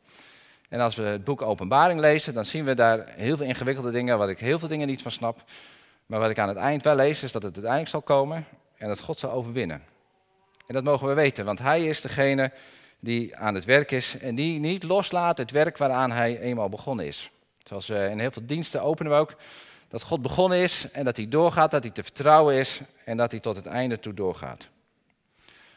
En 0.69 0.79
als 0.79 0.95
we 0.95 1.03
het 1.03 1.23
boek 1.23 1.41
Openbaring 1.41 1.99
lezen, 1.99 2.33
dan 2.33 2.45
zien 2.45 2.65
we 2.65 2.73
daar 2.73 3.05
heel 3.07 3.37
veel 3.37 3.45
ingewikkelde 3.45 3.91
dingen, 3.91 4.17
waar 4.17 4.29
ik 4.29 4.39
heel 4.39 4.59
veel 4.59 4.67
dingen 4.67 4.87
niet 4.87 5.01
van 5.01 5.11
snap. 5.11 5.43
Maar 6.09 6.19
wat 6.19 6.29
ik 6.29 6.39
aan 6.39 6.47
het 6.47 6.57
eind 6.57 6.83
wel 6.83 6.95
lees, 6.95 7.23
is 7.23 7.31
dat 7.31 7.43
het 7.43 7.53
uiteindelijk 7.53 7.91
zal 7.91 8.01
komen 8.01 8.45
en 8.77 8.87
dat 8.87 8.99
God 8.99 9.19
zal 9.19 9.31
overwinnen. 9.31 9.83
En 10.67 10.73
dat 10.73 10.83
mogen 10.83 11.07
we 11.07 11.13
weten, 11.13 11.45
want 11.45 11.59
Hij 11.59 11.85
is 11.85 12.01
degene 12.01 12.51
die 12.99 13.35
aan 13.35 13.55
het 13.55 13.65
werk 13.65 13.91
is 13.91 14.17
en 14.17 14.35
die 14.35 14.59
niet 14.59 14.83
loslaat 14.83 15.37
het 15.37 15.51
werk 15.51 15.77
waaraan 15.77 16.11
Hij 16.11 16.39
eenmaal 16.39 16.69
begonnen 16.69 17.05
is. 17.05 17.29
Zoals 17.63 17.87
we 17.87 18.07
in 18.11 18.19
heel 18.19 18.31
veel 18.31 18.45
diensten 18.45 18.81
openen 18.81 19.11
we 19.11 19.17
ook 19.17 19.35
dat 19.87 20.03
God 20.03 20.21
begonnen 20.21 20.57
is 20.57 20.91
en 20.91 21.05
dat 21.05 21.17
Hij 21.17 21.27
doorgaat, 21.27 21.71
dat 21.71 21.83
Hij 21.83 21.91
te 21.91 22.03
vertrouwen 22.03 22.55
is 22.55 22.81
en 23.05 23.17
dat 23.17 23.31
Hij 23.31 23.39
tot 23.39 23.55
het 23.55 23.65
einde 23.65 23.99
toe 23.99 24.13
doorgaat. 24.13 24.67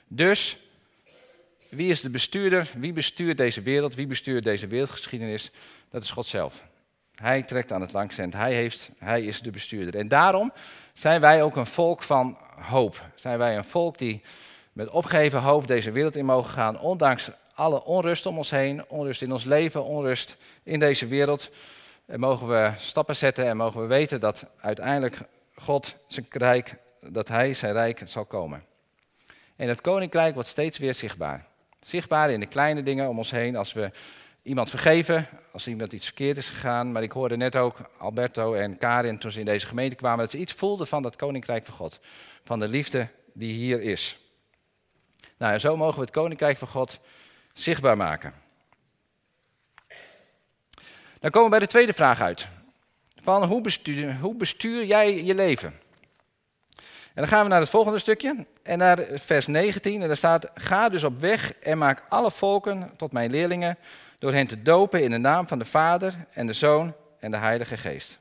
Dus, 0.08 0.58
wie 1.68 1.90
is 1.90 2.00
de 2.00 2.10
bestuurder? 2.10 2.70
Wie 2.76 2.92
bestuurt 2.92 3.36
deze 3.36 3.62
wereld? 3.62 3.94
Wie 3.94 4.06
bestuurt 4.06 4.44
deze 4.44 4.66
wereldgeschiedenis? 4.66 5.50
Dat 5.90 6.02
is 6.02 6.10
God 6.10 6.26
zelf. 6.26 6.70
Hij 7.22 7.42
trekt 7.42 7.72
aan 7.72 7.80
het 7.80 7.92
langste 7.92 8.28
Hij, 8.30 8.54
heeft, 8.54 8.90
hij 8.98 9.22
is 9.22 9.40
de 9.40 9.50
bestuurder. 9.50 10.00
En 10.00 10.08
daarom 10.08 10.52
zijn 10.92 11.20
wij 11.20 11.42
ook 11.42 11.56
een 11.56 11.66
volk 11.66 12.02
van 12.02 12.38
hoop. 12.60 13.00
Zijn 13.14 13.38
wij 13.38 13.56
een 13.56 13.64
volk 13.64 13.98
die 13.98 14.22
met 14.72 14.88
opgeheven 14.88 15.40
hoofd 15.40 15.68
deze 15.68 15.90
wereld 15.90 16.16
in 16.16 16.24
mogen 16.24 16.50
gaan, 16.50 16.80
ondanks 16.80 17.30
alle 17.54 17.84
onrust 17.84 18.26
om 18.26 18.36
ons 18.36 18.50
heen, 18.50 18.88
onrust 18.88 19.22
in 19.22 19.32
ons 19.32 19.44
leven, 19.44 19.84
onrust 19.84 20.36
in 20.62 20.78
deze 20.78 21.06
wereld. 21.06 21.50
En 22.06 22.20
mogen 22.20 22.48
we 22.48 22.72
stappen 22.76 23.16
zetten 23.16 23.46
en 23.46 23.56
mogen 23.56 23.80
we 23.80 23.86
weten 23.86 24.20
dat 24.20 24.46
uiteindelijk 24.60 25.18
God 25.54 25.96
zijn 26.06 26.26
rijk, 26.30 26.74
dat 27.00 27.28
hij 27.28 27.54
zijn 27.54 27.72
rijk 27.72 28.02
zal 28.04 28.24
komen. 28.24 28.64
En 29.56 29.68
het 29.68 29.80
koninkrijk 29.80 30.34
wordt 30.34 30.48
steeds 30.48 30.78
weer 30.78 30.94
zichtbaar. 30.94 31.46
Zichtbaar 31.86 32.30
in 32.30 32.40
de 32.40 32.46
kleine 32.46 32.82
dingen 32.82 33.08
om 33.08 33.18
ons 33.18 33.30
heen, 33.30 33.56
als 33.56 33.72
we 33.72 33.90
iemand 34.42 34.70
vergeven, 34.70 35.28
als 35.52 35.66
iemand 35.66 35.92
iets 35.92 36.04
verkeerd 36.04 36.36
is 36.36 36.48
gegaan. 36.48 36.92
Maar 36.92 37.02
ik 37.02 37.12
hoorde 37.12 37.36
net 37.36 37.56
ook 37.56 37.78
Alberto 37.98 38.54
en 38.54 38.78
Karin 38.78 39.18
toen 39.18 39.30
ze 39.30 39.38
in 39.38 39.44
deze 39.44 39.66
gemeente 39.66 39.96
kwamen, 39.96 40.18
dat 40.18 40.30
ze 40.30 40.38
iets 40.38 40.52
voelden 40.52 40.86
van 40.86 41.02
dat 41.02 41.16
koninkrijk 41.16 41.64
van 41.64 41.74
God. 41.74 42.00
Van 42.44 42.58
de 42.58 42.68
liefde 42.68 43.08
die 43.34 43.54
hier 43.54 43.80
is. 43.80 44.18
Nou, 45.38 45.58
zo 45.58 45.76
mogen 45.76 45.94
we 45.94 46.00
het 46.00 46.10
koninkrijk 46.10 46.58
van 46.58 46.68
God 46.68 47.00
zichtbaar 47.52 47.96
maken. 47.96 48.34
Dan 51.20 51.30
komen 51.30 51.44
we 51.44 51.56
bij 51.56 51.66
de 51.66 51.66
tweede 51.66 51.92
vraag 51.92 52.20
uit. 52.20 52.48
Van 53.22 53.44
hoe 53.44 53.60
bestuur, 53.60 54.16
hoe 54.20 54.34
bestuur 54.34 54.84
jij 54.84 55.24
je 55.24 55.34
leven? 55.34 55.74
En 57.14 57.20
dan 57.22 57.28
gaan 57.28 57.42
we 57.42 57.48
naar 57.48 57.60
het 57.60 57.70
volgende 57.70 57.98
stukje 57.98 58.46
en 58.62 58.78
naar 58.78 58.98
vers 59.14 59.46
19. 59.46 60.02
En 60.02 60.06
daar 60.06 60.16
staat: 60.16 60.50
Ga 60.54 60.88
dus 60.88 61.04
op 61.04 61.20
weg 61.20 61.52
en 61.52 61.78
maak 61.78 62.02
alle 62.08 62.30
volken 62.30 62.90
tot 62.96 63.12
mijn 63.12 63.30
leerlingen, 63.30 63.78
door 64.22 64.32
hen 64.32 64.46
te 64.46 64.62
dopen 64.62 65.02
in 65.02 65.10
de 65.10 65.18
naam 65.18 65.48
van 65.48 65.58
de 65.58 65.64
Vader 65.64 66.14
en 66.32 66.46
de 66.46 66.52
Zoon 66.52 66.94
en 67.18 67.30
de 67.30 67.36
Heilige 67.36 67.76
Geest. 67.76 68.20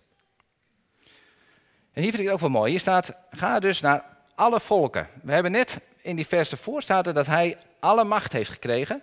En 1.94 2.02
hier 2.02 2.12
vind 2.12 2.18
ik 2.18 2.26
het 2.26 2.34
ook 2.34 2.40
wel 2.40 2.50
mooi. 2.50 2.70
Hier 2.72 2.80
staat: 2.80 3.14
Ga 3.32 3.60
dus 3.60 3.82
naar 3.82 4.04
alle 4.36 4.60
volken. 4.60 5.08
We 5.24 5.34
hebben 5.34 5.52
net 5.52 5.80
in 6.02 6.16
die 6.16 6.28
versen 6.28 6.58
voor 6.58 6.82
staat 6.82 7.14
dat 7.14 7.26
hij 7.26 7.58
alle 7.80 8.04
macht 8.04 8.34
heeft 8.34 8.50
gekregen. 8.50 9.02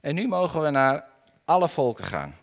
En 0.00 0.14
nu 0.14 0.28
mogen 0.28 0.62
we 0.62 0.70
naar 0.70 1.04
alle 1.44 1.68
volken 1.68 2.04
gaan. 2.04 2.34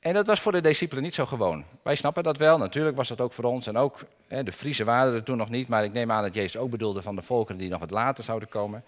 En 0.00 0.14
dat 0.14 0.26
was 0.26 0.40
voor 0.40 0.52
de 0.52 0.60
discipelen 0.60 1.02
niet 1.02 1.14
zo 1.14 1.26
gewoon. 1.26 1.64
Wij 1.82 1.94
snappen 1.94 2.22
dat 2.22 2.36
wel, 2.36 2.58
natuurlijk 2.58 2.96
was 2.96 3.08
dat 3.08 3.20
ook 3.20 3.32
voor 3.32 3.44
ons. 3.44 3.66
En 3.66 3.76
ook 3.76 3.98
hè, 4.28 4.42
de 4.42 4.52
Friese 4.52 4.84
waren 4.84 5.14
er 5.14 5.22
toen 5.22 5.36
nog 5.36 5.50
niet, 5.50 5.68
maar 5.68 5.84
ik 5.84 5.92
neem 5.92 6.10
aan 6.10 6.22
dat 6.22 6.34
Jezus 6.34 6.56
ook 6.56 6.70
bedoelde 6.70 7.02
van 7.02 7.16
de 7.16 7.22
volkeren 7.22 7.60
die 7.60 7.70
nog 7.70 7.80
wat 7.80 7.90
later 7.90 8.24
zouden 8.24 8.48
komen. 8.48 8.84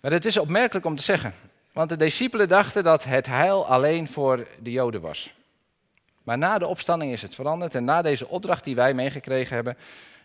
Maar 0.00 0.12
het 0.12 0.24
is 0.24 0.36
opmerkelijk 0.36 0.86
om 0.86 0.96
te 0.96 1.02
zeggen, 1.02 1.34
want 1.74 1.88
de 1.88 1.96
discipelen 1.96 2.48
dachten 2.48 2.84
dat 2.84 3.04
het 3.04 3.26
heil 3.26 3.66
alleen 3.66 4.08
voor 4.08 4.46
de 4.60 4.70
Joden 4.70 5.00
was. 5.00 5.34
Maar 6.22 6.38
na 6.38 6.58
de 6.58 6.66
opstanding 6.66 7.12
is 7.12 7.22
het 7.22 7.34
veranderd 7.34 7.74
en 7.74 7.84
na 7.84 8.02
deze 8.02 8.28
opdracht 8.28 8.64
die 8.64 8.74
wij 8.74 8.94
meegekregen 8.94 9.54
hebben, 9.54 9.76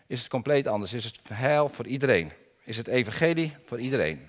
is 0.06 0.18
het 0.18 0.28
compleet 0.28 0.66
anders. 0.66 0.92
Is 0.92 1.04
het 1.04 1.20
heil 1.32 1.68
voor 1.68 1.86
iedereen. 1.86 2.32
Is 2.64 2.76
het 2.76 2.86
evangelie 2.86 3.56
voor 3.64 3.80
iedereen. 3.80 4.26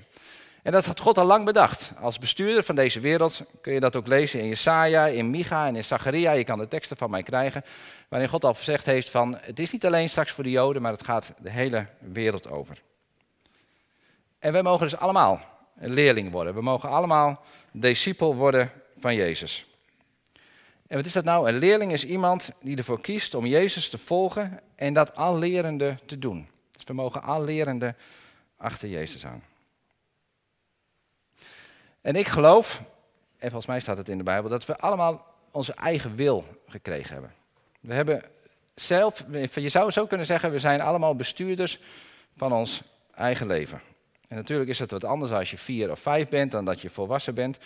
En 0.63 0.71
dat 0.71 0.85
had 0.85 0.99
God 0.99 1.17
al 1.17 1.25
lang 1.25 1.45
bedacht. 1.45 1.93
Als 1.99 2.17
bestuurder 2.17 2.63
van 2.63 2.75
deze 2.75 2.99
wereld 2.99 3.41
kun 3.61 3.73
je 3.73 3.79
dat 3.79 3.95
ook 3.95 4.07
lezen 4.07 4.39
in 4.39 4.47
Jesaja, 4.47 5.05
in 5.05 5.29
Micha 5.29 5.67
en 5.67 5.75
in 5.75 5.83
Zacharia. 5.83 6.31
Je 6.31 6.43
kan 6.43 6.57
de 6.57 6.67
teksten 6.67 6.97
van 6.97 7.09
mij 7.09 7.23
krijgen, 7.23 7.63
waarin 8.07 8.29
God 8.29 8.43
al 8.43 8.53
gezegd 8.53 8.85
heeft 8.85 9.09
van 9.09 9.37
het 9.41 9.59
is 9.59 9.71
niet 9.71 9.85
alleen 9.85 10.09
straks 10.09 10.31
voor 10.31 10.43
de 10.43 10.49
Joden, 10.49 10.81
maar 10.81 10.91
het 10.91 11.03
gaat 11.03 11.33
de 11.37 11.49
hele 11.49 11.85
wereld 11.99 12.49
over. 12.49 12.81
En 14.39 14.51
wij 14.51 14.61
mogen 14.61 14.89
dus 14.89 14.97
allemaal 14.97 15.50
leerling 15.89 16.31
worden. 16.31 16.53
We 16.53 16.61
mogen 16.61 16.89
allemaal 16.89 17.43
discipel 17.71 18.35
worden 18.35 18.71
van 18.97 19.15
Jezus. 19.15 19.65
En 20.87 20.97
wat 20.97 21.05
is 21.05 21.13
dat 21.13 21.23
nou? 21.23 21.47
Een 21.47 21.57
leerling 21.57 21.91
is 21.91 22.05
iemand 22.05 22.51
die 22.61 22.77
ervoor 22.77 23.01
kiest 23.01 23.33
om 23.33 23.45
Jezus 23.45 23.89
te 23.89 23.97
volgen 23.97 24.59
en 24.75 24.93
dat 24.93 25.15
al 25.15 25.39
lerende 25.39 25.97
te 26.05 26.19
doen. 26.19 26.47
Dus 26.71 26.83
we 26.83 26.93
mogen 26.93 27.23
al 27.23 27.43
lerende 27.43 27.95
achter 28.57 28.89
Jezus 28.89 29.25
aan. 29.25 29.43
En 32.01 32.15
ik 32.15 32.27
geloof, 32.27 32.81
en 33.37 33.49
volgens 33.49 33.65
mij 33.65 33.79
staat 33.79 33.97
het 33.97 34.09
in 34.09 34.17
de 34.17 34.23
Bijbel, 34.23 34.49
dat 34.49 34.65
we 34.65 34.77
allemaal 34.77 35.25
onze 35.51 35.73
eigen 35.73 36.15
wil 36.15 36.45
gekregen 36.67 37.13
hebben. 37.13 37.33
We 37.79 37.93
hebben 37.93 38.23
zelf, 38.75 39.25
je 39.53 39.69
zou 39.69 39.91
zo 39.91 40.05
kunnen 40.05 40.25
zeggen, 40.25 40.51
we 40.51 40.59
zijn 40.59 40.81
allemaal 40.81 41.15
bestuurders 41.15 41.79
van 42.35 42.53
ons 42.53 42.81
eigen 43.13 43.47
leven. 43.47 43.81
En 44.31 44.37
natuurlijk 44.37 44.69
is 44.69 44.79
het 44.79 44.91
wat 44.91 45.03
anders 45.03 45.31
als 45.31 45.51
je 45.51 45.57
vier 45.57 45.91
of 45.91 45.99
vijf 45.99 46.29
bent 46.29 46.51
dan 46.51 46.65
dat 46.65 46.81
je 46.81 46.89
volwassen 46.89 47.33
bent. 47.33 47.57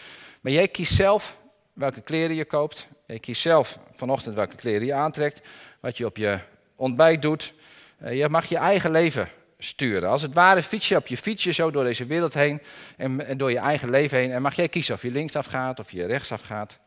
Maar 0.42 0.52
jij 0.52 0.68
kiest 0.68 0.94
zelf 0.94 1.38
welke 1.74 2.02
kleren 2.02 2.36
je 2.36 2.46
koopt. 2.46 2.88
Je 3.08 3.20
kiest 3.20 3.42
zelf 3.42 3.80
vanochtend 3.92 4.36
welke 4.36 4.56
kleren 4.56 4.86
je 4.86 4.94
aantrekt. 4.94 5.48
Wat 5.80 5.98
je 5.98 6.06
op 6.06 6.18
je 6.18 6.40
ontbijt 6.76 7.22
doet. 7.22 7.54
Eh, 7.98 8.18
je 8.18 8.30
mag 8.30 8.46
je 8.46 8.58
eigen 8.58 8.92
leven 8.92 9.28
sturen. 9.58 10.10
Als 10.10 10.22
het 10.22 10.34
ware 10.34 10.64
fiets 10.64 10.88
je 10.88 10.96
op 10.96 11.08
je 11.08 11.18
fietsje 11.18 11.52
zo 11.52 11.72
door 11.72 11.84
deze 11.84 12.06
wereld 12.06 12.34
heen 12.34 12.62
en, 12.98 13.38
door 13.38 13.52
je 13.52 13.58
eigen 13.58 13.90
leven 13.90 14.18
heen. 14.18 14.32
En 14.32 14.42
mag 14.42 14.56
jij 14.56 14.70
kiezen 14.70 14.94
of 14.94 15.02
je 15.02 15.12
linksaf 15.12 15.46
gaat 15.46 15.80
of 15.80 15.92
je 15.92 16.06
rechtsaf 16.06 16.42
gaat. 16.42 16.80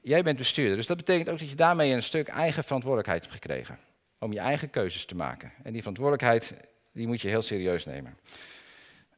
Jij 0.00 0.22
bent 0.22 0.38
bestuurder, 0.38 0.76
dus 0.76 0.86
dat 0.86 0.96
betekent 0.96 1.28
ook 1.28 1.38
dat 1.38 1.50
je 1.50 1.56
daarmee 1.56 1.92
een 1.92 2.02
stuk 2.02 2.28
eigen 2.28 2.64
verantwoordelijkheid 2.64 3.22
hebt 3.22 3.34
gekregen. 3.34 3.78
Om 4.18 4.32
je 4.32 4.40
eigen 4.40 4.70
keuzes 4.70 5.04
te 5.04 5.14
maken. 5.14 5.52
En 5.62 5.72
die 5.72 5.80
verantwoordelijkheid, 5.80 6.54
die 6.92 7.06
moet 7.06 7.20
je 7.20 7.28
heel 7.28 7.42
serieus 7.42 7.84
nemen. 7.84 8.18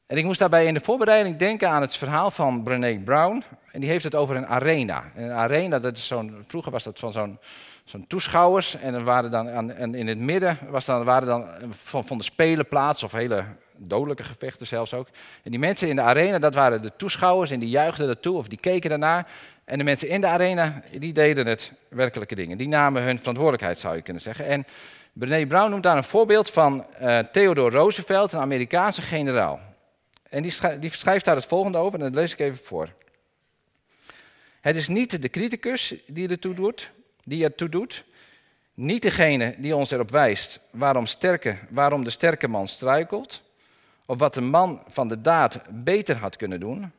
En 0.08 0.16
ik 0.16 0.24
moest 0.24 0.38
daarbij 0.38 0.66
in 0.66 0.74
de 0.74 0.80
voorbereiding 0.80 1.36
denken 1.36 1.68
aan 1.68 1.80
het 1.80 1.96
verhaal 1.96 2.30
van 2.30 2.62
Brené 2.62 2.98
Brown. 3.04 3.42
En 3.72 3.80
die 3.80 3.90
heeft 3.90 4.04
het 4.04 4.14
over 4.14 4.36
een 4.36 4.46
arena. 4.46 5.04
En 5.14 5.22
een 5.22 5.32
arena, 5.32 5.78
dat 5.78 5.96
is 5.96 6.06
zo'n, 6.06 6.44
vroeger 6.46 6.72
was 6.72 6.82
dat 6.82 6.98
van 6.98 7.12
zo'n 7.12 7.38
zo'n 7.84 8.06
toeschouwers. 8.06 8.76
En, 8.76 8.94
er 8.94 9.04
waren 9.04 9.30
dan 9.30 9.48
aan, 9.48 9.72
en 9.72 9.94
in 9.94 10.06
het 10.06 10.18
midden 10.18 10.58
was 10.68 10.84
dan, 10.84 11.04
waren 11.04 11.28
dan 11.28 11.46
van, 11.70 12.04
van 12.04 12.18
de 12.18 12.24
spelen 12.24 12.68
plaats, 12.68 13.02
of 13.02 13.12
hele 13.12 13.44
dodelijke 13.76 14.22
gevechten 14.22 14.66
zelfs 14.66 14.94
ook. 14.94 15.06
En 15.44 15.50
die 15.50 15.60
mensen 15.60 15.88
in 15.88 15.96
de 15.96 16.02
arena, 16.02 16.38
dat 16.38 16.54
waren 16.54 16.82
de 16.82 16.92
toeschouwers 16.96 17.50
en 17.50 17.60
die 17.60 17.68
juichten 17.68 18.06
daartoe 18.06 18.36
of 18.36 18.48
die 18.48 18.60
keken 18.60 18.90
daarnaar. 18.90 19.26
En 19.64 19.78
de 19.78 19.84
mensen 19.84 20.08
in 20.08 20.20
de 20.20 20.26
arena, 20.26 20.82
die 20.98 21.12
deden 21.12 21.46
het 21.46 21.72
werkelijke 21.88 22.34
dingen. 22.34 22.58
Die 22.58 22.68
namen 22.68 23.02
hun 23.02 23.18
verantwoordelijkheid, 23.18 23.78
zou 23.78 23.96
je 23.96 24.02
kunnen 24.02 24.22
zeggen. 24.22 24.46
En 24.46 24.66
Brené 25.12 25.46
Brown 25.46 25.70
noemt 25.70 25.82
daar 25.82 25.96
een 25.96 26.04
voorbeeld 26.04 26.50
van 26.50 26.86
uh, 27.02 27.18
Theodore 27.18 27.76
Roosevelt, 27.76 28.32
een 28.32 28.40
Amerikaanse 28.40 29.02
generaal. 29.02 29.67
En 30.28 30.42
die, 30.42 30.78
die 30.78 30.90
schrijft 30.90 31.24
daar 31.24 31.36
het 31.36 31.46
volgende 31.46 31.78
over, 31.78 31.98
en 31.98 32.04
dat 32.04 32.14
lees 32.14 32.32
ik 32.32 32.38
even 32.38 32.64
voor. 32.64 32.92
Het 34.60 34.76
is 34.76 34.88
niet 34.88 35.22
de 35.22 35.28
criticus 35.28 35.94
die 36.06 36.28
ertoe 36.28 36.54
doet, 36.54 36.90
die 37.24 37.44
ertoe 37.44 37.68
doet, 37.68 38.04
Niet 38.78 39.02
degene 39.02 39.54
die 39.58 39.76
ons 39.76 39.90
erop 39.90 40.10
wijst 40.10 40.60
waarom, 40.70 41.06
sterke, 41.06 41.58
waarom 41.70 42.04
de 42.04 42.10
sterke 42.10 42.48
man 42.48 42.68
struikelt, 42.68 43.42
of 44.06 44.18
wat 44.18 44.34
de 44.34 44.40
man 44.40 44.82
van 44.88 45.08
de 45.08 45.20
daad 45.20 45.60
beter 45.70 46.16
had 46.16 46.36
kunnen 46.36 46.60
doen. 46.60 46.92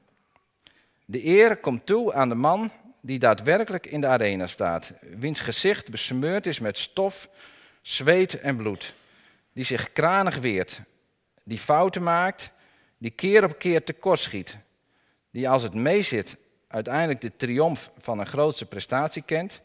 De 1.06 1.26
eer 1.26 1.58
komt 1.58 1.86
toe 1.86 2.14
aan 2.14 2.30
de 2.30 2.36
man 2.36 2.72
die 3.02 3.20
daadwerkelijk 3.20 3.86
in 3.86 4.02
de 4.02 4.08
arena 4.08 4.48
staat, 4.48 4.94
wiens 5.02 5.40
gezicht 5.40 5.90
besmeurd 5.90 6.48
is 6.48 6.60
met 6.60 6.78
stof, 6.78 7.30
zweet 7.82 8.40
en 8.40 8.58
bloed, 8.58 8.94
die 9.54 9.64
zich 9.64 9.92
kranig 9.94 10.38
weert, 10.38 10.82
die 11.44 11.60
fouten 11.60 12.04
maakt, 12.04 12.52
die 13.00 13.12
keer 13.12 13.44
op 13.44 13.60
keer 13.60 13.84
tekort 13.84 14.20
schiet, 14.20 14.58
die 15.32 15.50
als 15.50 15.64
het 15.64 15.74
meezit 15.74 16.38
uiteindelijk 16.68 17.22
de 17.22 17.36
triomf 17.36 17.92
van 17.98 18.20
een 18.20 18.28
grootste 18.28 18.66
prestatie 18.66 19.22
kent, 19.22 19.62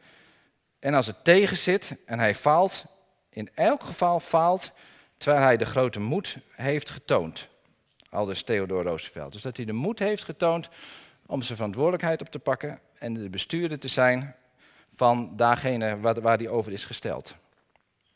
en 0.78 0.94
als 0.94 1.06
het 1.06 1.24
tegenzit 1.24 1.96
en 2.06 2.18
hij 2.18 2.34
faalt, 2.34 2.84
in 3.30 3.48
elk 3.54 3.82
geval 3.82 4.20
faalt, 4.20 4.72
terwijl 5.16 5.42
hij 5.42 5.56
de 5.56 5.64
grote 5.64 6.00
moed 6.00 6.36
heeft 6.50 6.90
getoond. 6.90 7.48
Aldus 8.10 8.42
Theodor 8.42 8.82
Roosevelt. 8.82 9.32
Dus 9.32 9.42
dat 9.42 9.56
hij 9.56 9.66
de 9.66 9.72
moed 9.72 9.98
heeft 9.98 10.24
getoond 10.24 10.68
om 11.26 11.42
zijn 11.42 11.56
verantwoordelijkheid 11.56 12.20
op 12.20 12.28
te 12.28 12.38
pakken 12.38 12.80
en 12.98 13.14
de 13.14 13.30
bestuurder 13.30 13.78
te 13.78 13.88
zijn 13.88 14.34
van 14.94 15.32
dagene 15.36 16.00
waar, 16.00 16.20
waar 16.20 16.38
hij 16.38 16.48
over 16.48 16.72
is 16.72 16.84
gesteld. 16.84 17.34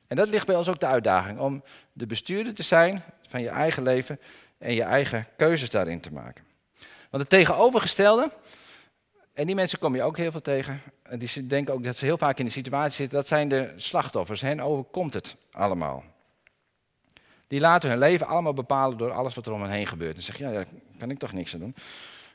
En 0.07 0.17
dat 0.17 0.29
ligt 0.29 0.47
bij 0.47 0.57
ons 0.57 0.69
ook 0.69 0.81
de 0.81 0.87
uitdaging, 0.87 1.39
om 1.39 1.63
de 1.93 2.07
bestuurder 2.07 2.55
te 2.55 2.63
zijn 2.63 3.03
van 3.27 3.41
je 3.41 3.49
eigen 3.49 3.83
leven 3.83 4.21
en 4.59 4.75
je 4.75 4.83
eigen 4.83 5.27
keuzes 5.37 5.71
daarin 5.71 6.01
te 6.01 6.13
maken. 6.13 6.45
Want 7.11 7.23
het 7.23 7.29
tegenovergestelde, 7.29 8.31
en 9.33 9.47
die 9.47 9.55
mensen 9.55 9.79
kom 9.79 9.95
je 9.95 10.03
ook 10.03 10.17
heel 10.17 10.31
veel 10.31 10.41
tegen, 10.41 10.81
en 11.03 11.19
die 11.19 11.47
denken 11.47 11.75
ook 11.75 11.85
dat 11.85 11.97
ze 11.97 12.05
heel 12.05 12.19
vaak 12.19 12.39
in 12.39 12.45
de 12.45 12.51
situatie 12.51 12.95
zitten, 12.97 13.19
dat 13.19 13.29
zijn 13.29 13.49
de 13.49 13.73
slachtoffers. 13.77 14.41
Hen 14.41 14.61
overkomt 14.61 15.15
het 15.15 15.37
allemaal. 15.51 16.05
Die 17.47 17.61
laten 17.61 17.91
hun 17.91 17.99
leven 17.99 18.27
allemaal 18.27 18.55
bepalen 18.55 18.99
door 18.99 19.13
alles 19.13 19.35
wat 19.35 19.47
er 19.47 19.53
om 19.53 19.63
hen 19.63 19.71
heen 19.71 19.87
gebeurt. 19.87 20.17
En 20.17 20.23
zeggen, 20.23 20.47
ja, 20.47 20.53
daar 20.53 20.67
kan 20.99 21.11
ik 21.11 21.19
toch 21.19 21.33
niks 21.33 21.55
aan 21.55 21.61
doen. 21.61 21.75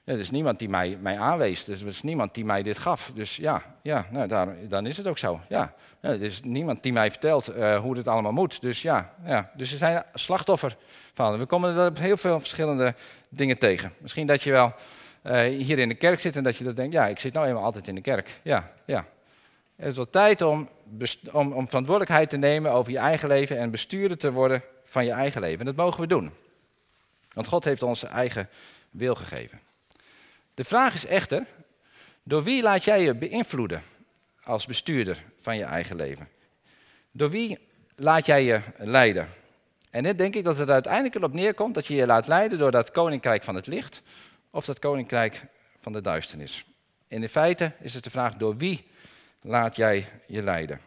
Er 0.04 0.20
is 0.20 0.32
niemand 0.32 0.60
die 0.60 0.70
mij, 0.70 0.98
mij 1.02 1.20
aanwees. 1.20 1.64
Dus 1.64 1.82
er 1.82 1.88
is 1.88 2.02
niemand 2.02 2.34
die 2.34 2.46
mij 2.46 2.64
dit 2.64 2.78
gaf. 2.78 3.12
Dus 3.16 3.36
ja, 3.36 3.62
ja 3.82 4.06
nou, 4.12 4.28
daar, 4.28 4.56
dan 4.68 4.86
is 4.86 4.98
het 4.98 5.08
ook 5.08 5.18
zo. 5.18 5.40
Ja. 5.50 5.74
er 6.02 6.22
is 6.22 6.42
niemand 6.42 6.84
die 6.84 6.94
mij 6.94 7.12
vertelt 7.12 7.56
uh, 7.56 7.80
hoe 7.80 7.96
dit 7.96 8.08
allemaal 8.08 8.32
moet. 8.32 8.62
Dus 8.62 8.82
ja, 8.82 9.14
ja, 9.26 9.52
dus 9.56 9.70
ze 9.70 9.78
zijn 9.78 10.04
slachtoffer 10.14 10.78
van. 11.14 11.38
We 11.38 11.46
komen 11.46 11.78
er 11.78 11.88
op 11.88 11.98
heel 11.98 12.18
veel 12.18 12.40
verschillende 12.40 12.96
dingen 13.30 13.60
tegen. 13.60 13.94
Misschien 13.98 14.28
dat 14.28 14.42
je 14.42 14.52
wel 14.52 14.74
uh, 15.24 15.42
hier 15.42 15.80
in 15.80 15.90
de 15.90 15.96
kerk 15.96 16.20
zit 16.20 16.36
en 16.36 16.44
dat 16.44 16.56
je 16.56 16.64
dat 16.64 16.76
denkt, 16.76 16.94
ja, 16.94 17.08
ik 17.08 17.20
zit 17.20 17.34
nou 17.34 17.48
eenmaal 17.48 17.64
altijd 17.64 17.88
in 17.88 17.96
de 17.96 18.02
kerk. 18.02 18.40
Ja, 18.42 18.72
ja. 18.86 19.06
Het 19.76 19.92
is 19.92 19.96
wel 19.96 20.10
tijd 20.10 20.42
om, 20.42 20.70
om, 21.32 21.54
om 21.54 21.68
verantwoordelijkheid 21.68 22.30
te 22.30 22.38
nemen 22.38 22.72
over 22.72 22.92
je 22.92 22.98
eigen 22.98 23.28
leven 23.28 23.58
en 23.58 23.72
bestuurder 23.72 24.18
te 24.18 24.32
worden 24.32 24.64
van 24.84 25.06
je 25.06 25.12
eigen 25.12 25.42
leven. 25.42 25.60
En 25.60 25.66
dat 25.66 25.76
mogen 25.76 26.02
we 26.02 26.08
doen. 26.08 26.32
Want 27.34 27.48
God 27.48 27.64
heeft 27.64 27.84
ons 27.84 28.04
eigen 28.04 28.50
wil 28.90 29.16
gegeven. 29.16 29.60
De 30.54 30.64
vraag 30.64 30.94
is 30.94 31.06
echter, 31.06 31.46
door 32.24 32.44
wie 32.44 32.62
laat 32.62 32.84
jij 32.84 33.04
je 33.04 33.16
beïnvloeden 33.16 33.82
als 34.44 34.66
bestuurder 34.66 35.24
van 35.40 35.58
je 35.58 35.64
eigen 35.64 35.96
leven? 35.96 36.28
Door 37.12 37.30
wie 37.30 37.60
laat 37.96 38.26
jij 38.26 38.44
je 38.44 38.62
leiden? 38.78 39.28
En 39.90 40.04
dit 40.04 40.18
denk 40.18 40.36
ik 40.36 40.44
dat 40.44 40.58
het 40.58 40.70
uiteindelijk 40.70 41.16
erop 41.16 41.34
neerkomt 41.34 41.74
dat 41.74 41.88
je 41.88 41.96
je 41.96 42.06
laat 42.06 42.28
leiden 42.28 42.58
door 42.58 42.72
dat 42.72 42.92
koninkrijk 42.92 43.44
van 43.44 43.56
het 43.56 43.68
licht 43.68 44.02
of 44.50 44.66
dat 44.66 44.80
koninkrijk 44.80 45.46
van 45.78 45.94
de 45.94 46.02
duisternis. 46.02 46.66
En 47.08 47.22
in 47.22 47.30
feite 47.30 47.72
is 47.80 47.94
het 47.94 48.04
de 48.04 48.10
vraag, 48.10 48.36
door 48.36 48.58
wie 48.58 48.88
laat 49.42 49.76
jij 49.76 50.08
je 50.28 50.42
leiden? 50.42 50.80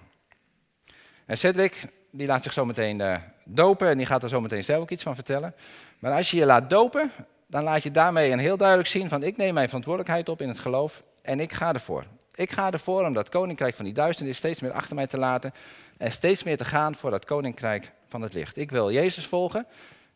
En 1.26 1.38
Cedric, 1.38 1.85
die 2.11 2.26
laat 2.26 2.42
zich 2.42 2.52
zo 2.52 2.64
meteen 2.64 3.00
uh, 3.00 3.17
dopen 3.45 3.88
en 3.88 3.97
die 3.97 4.06
gaat 4.06 4.23
er 4.23 4.28
zo 4.28 4.40
meteen 4.40 4.64
zelf 4.64 4.80
ook 4.80 4.90
iets 4.90 5.02
van 5.02 5.14
vertellen. 5.14 5.54
Maar 5.99 6.12
als 6.12 6.30
je 6.30 6.36
je 6.36 6.47
laat 6.47 6.71
dopen, 6.71 7.10
dan 7.56 7.64
laat 7.64 7.82
je 7.82 7.90
daarmee 7.90 8.30
een 8.30 8.38
heel 8.38 8.56
duidelijk 8.56 8.88
zien 8.88 9.08
van 9.08 9.23
ik 9.23 9.36
neem 9.36 9.54
mijn 9.54 9.66
verantwoordelijkheid 9.66 10.28
op 10.28 10.42
in 10.42 10.49
het 10.49 10.58
geloof 10.58 11.02
en 11.23 11.40
ik 11.40 11.52
ga 11.52 11.73
ervoor. 11.73 12.04
Ik 12.34 12.50
ga 12.50 12.71
ervoor 12.71 13.04
om 13.04 13.12
dat 13.12 13.28
koninkrijk 13.28 13.75
van 13.76 13.84
die 13.84 13.95
duisternis 13.95 14.36
steeds 14.36 14.60
meer 14.60 14.73
achter 14.73 14.95
mij 14.95 15.06
te 15.06 15.19
laten 15.19 15.52
en 15.99 16.12
steeds 16.12 16.42
meer 16.42 16.56
te 16.56 16.64
gaan 16.64 16.95
voor 16.95 17.10
dat 17.10 17.25
koninkrijk 17.25 17.92
van 18.06 18.23
het 18.23 18.34
licht. 18.34 18.56
Ik 18.56 18.71
wil 18.71 18.92
Jezus 18.92 19.26
volgen, 19.26 19.66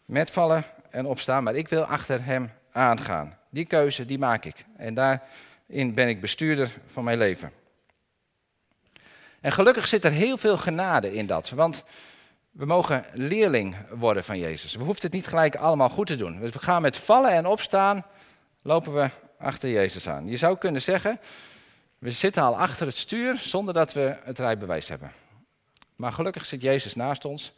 met 0.04 0.30
vallen 0.30 0.64
en 0.90 1.06
opstaan, 1.06 1.42
maar 1.42 1.54
ik 1.54 1.68
wil 1.68 1.84
achter 1.84 2.24
hem 2.24 2.50
aangaan. 2.72 3.38
Die 3.50 3.66
keuze, 3.66 4.06
die 4.06 4.18
maak 4.18 4.44
ik. 4.44 4.64
En 4.76 4.94
daarin 4.94 5.94
ben 5.94 6.08
ik 6.08 6.20
bestuurder 6.20 6.74
van 6.86 7.04
mijn 7.04 7.18
leven. 7.18 7.52
En 9.40 9.52
gelukkig 9.52 9.86
zit 9.86 10.04
er 10.04 10.12
heel 10.12 10.36
veel 10.36 10.56
genade 10.56 11.12
in 11.12 11.26
dat. 11.26 11.50
Want 11.50 11.84
we 12.50 12.64
mogen 12.64 13.04
leerling 13.12 13.76
worden 13.90 14.24
van 14.24 14.38
Jezus. 14.38 14.74
We 14.74 14.82
hoeven 14.82 15.02
het 15.02 15.12
niet 15.12 15.26
gelijk 15.26 15.56
allemaal 15.56 15.88
goed 15.88 16.06
te 16.06 16.16
doen. 16.16 16.40
We 16.40 16.58
gaan 16.58 16.82
met 16.82 16.96
vallen 16.96 17.30
en 17.30 17.46
opstaan, 17.46 18.04
lopen 18.62 18.94
we 18.94 19.10
achter 19.38 19.70
Jezus 19.70 20.08
aan. 20.08 20.28
Je 20.28 20.36
zou 20.36 20.58
kunnen 20.58 20.82
zeggen, 20.82 21.20
we 21.98 22.10
zitten 22.10 22.42
al 22.42 22.58
achter 22.58 22.86
het 22.86 22.96
stuur 22.96 23.36
zonder 23.36 23.74
dat 23.74 23.92
we 23.92 24.16
het 24.24 24.38
rijbewijs 24.38 24.88
hebben. 24.88 25.12
Maar 25.96 26.12
gelukkig 26.12 26.46
zit 26.46 26.62
Jezus 26.62 26.94
naast 26.94 27.24
ons 27.24 27.52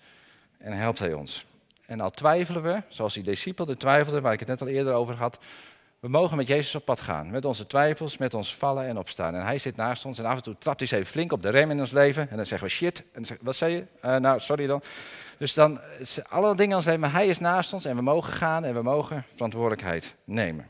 en 0.58 0.72
helpt 0.72 0.98
hij 0.98 1.12
ons. 1.12 1.46
En 1.86 2.00
al 2.00 2.10
twijfelen 2.10 2.62
we, 2.62 2.82
zoals 2.88 3.14
die 3.14 3.22
discipelen 3.22 3.78
twijfelden, 3.78 4.22
waar 4.22 4.32
ik 4.32 4.38
het 4.38 4.48
net 4.48 4.60
al 4.60 4.66
eerder 4.66 4.92
over 4.92 5.14
had, 5.14 5.38
we 6.02 6.08
mogen 6.08 6.36
met 6.36 6.46
Jezus 6.46 6.74
op 6.74 6.84
pad 6.84 7.00
gaan. 7.00 7.30
Met 7.30 7.44
onze 7.44 7.66
twijfels, 7.66 8.16
met 8.16 8.34
ons 8.34 8.56
vallen 8.56 8.86
en 8.86 8.98
opstaan. 8.98 9.34
En 9.34 9.44
hij 9.44 9.58
zit 9.58 9.76
naast 9.76 10.04
ons 10.04 10.18
en 10.18 10.24
af 10.24 10.36
en 10.36 10.42
toe 10.42 10.58
trapt 10.58 10.80
hij 10.80 10.88
eens 10.88 10.98
even 10.98 11.12
flink 11.12 11.32
op 11.32 11.42
de 11.42 11.48
rem 11.48 11.70
in 11.70 11.80
ons 11.80 11.90
leven. 11.90 12.30
En 12.30 12.36
dan 12.36 12.46
zeggen 12.46 12.68
we 12.68 12.74
shit. 12.74 12.98
En 12.98 13.04
dan 13.12 13.24
zeggen, 13.24 13.46
wat 13.46 13.56
zei 13.56 13.74
je? 13.74 13.84
Uh, 14.04 14.16
nou, 14.16 14.40
sorry 14.40 14.66
dan. 14.66 14.82
Dus 15.38 15.54
dan, 15.54 15.80
alle 16.28 16.56
dingen 16.56 16.76
als 16.76 16.96
maar 16.96 17.12
hij 17.12 17.26
is 17.26 17.38
naast 17.38 17.72
ons 17.72 17.84
en 17.84 17.96
we 17.96 18.02
mogen 18.02 18.32
gaan 18.32 18.64
en 18.64 18.74
we 18.74 18.82
mogen 18.82 19.24
verantwoordelijkheid 19.34 20.14
nemen. 20.24 20.66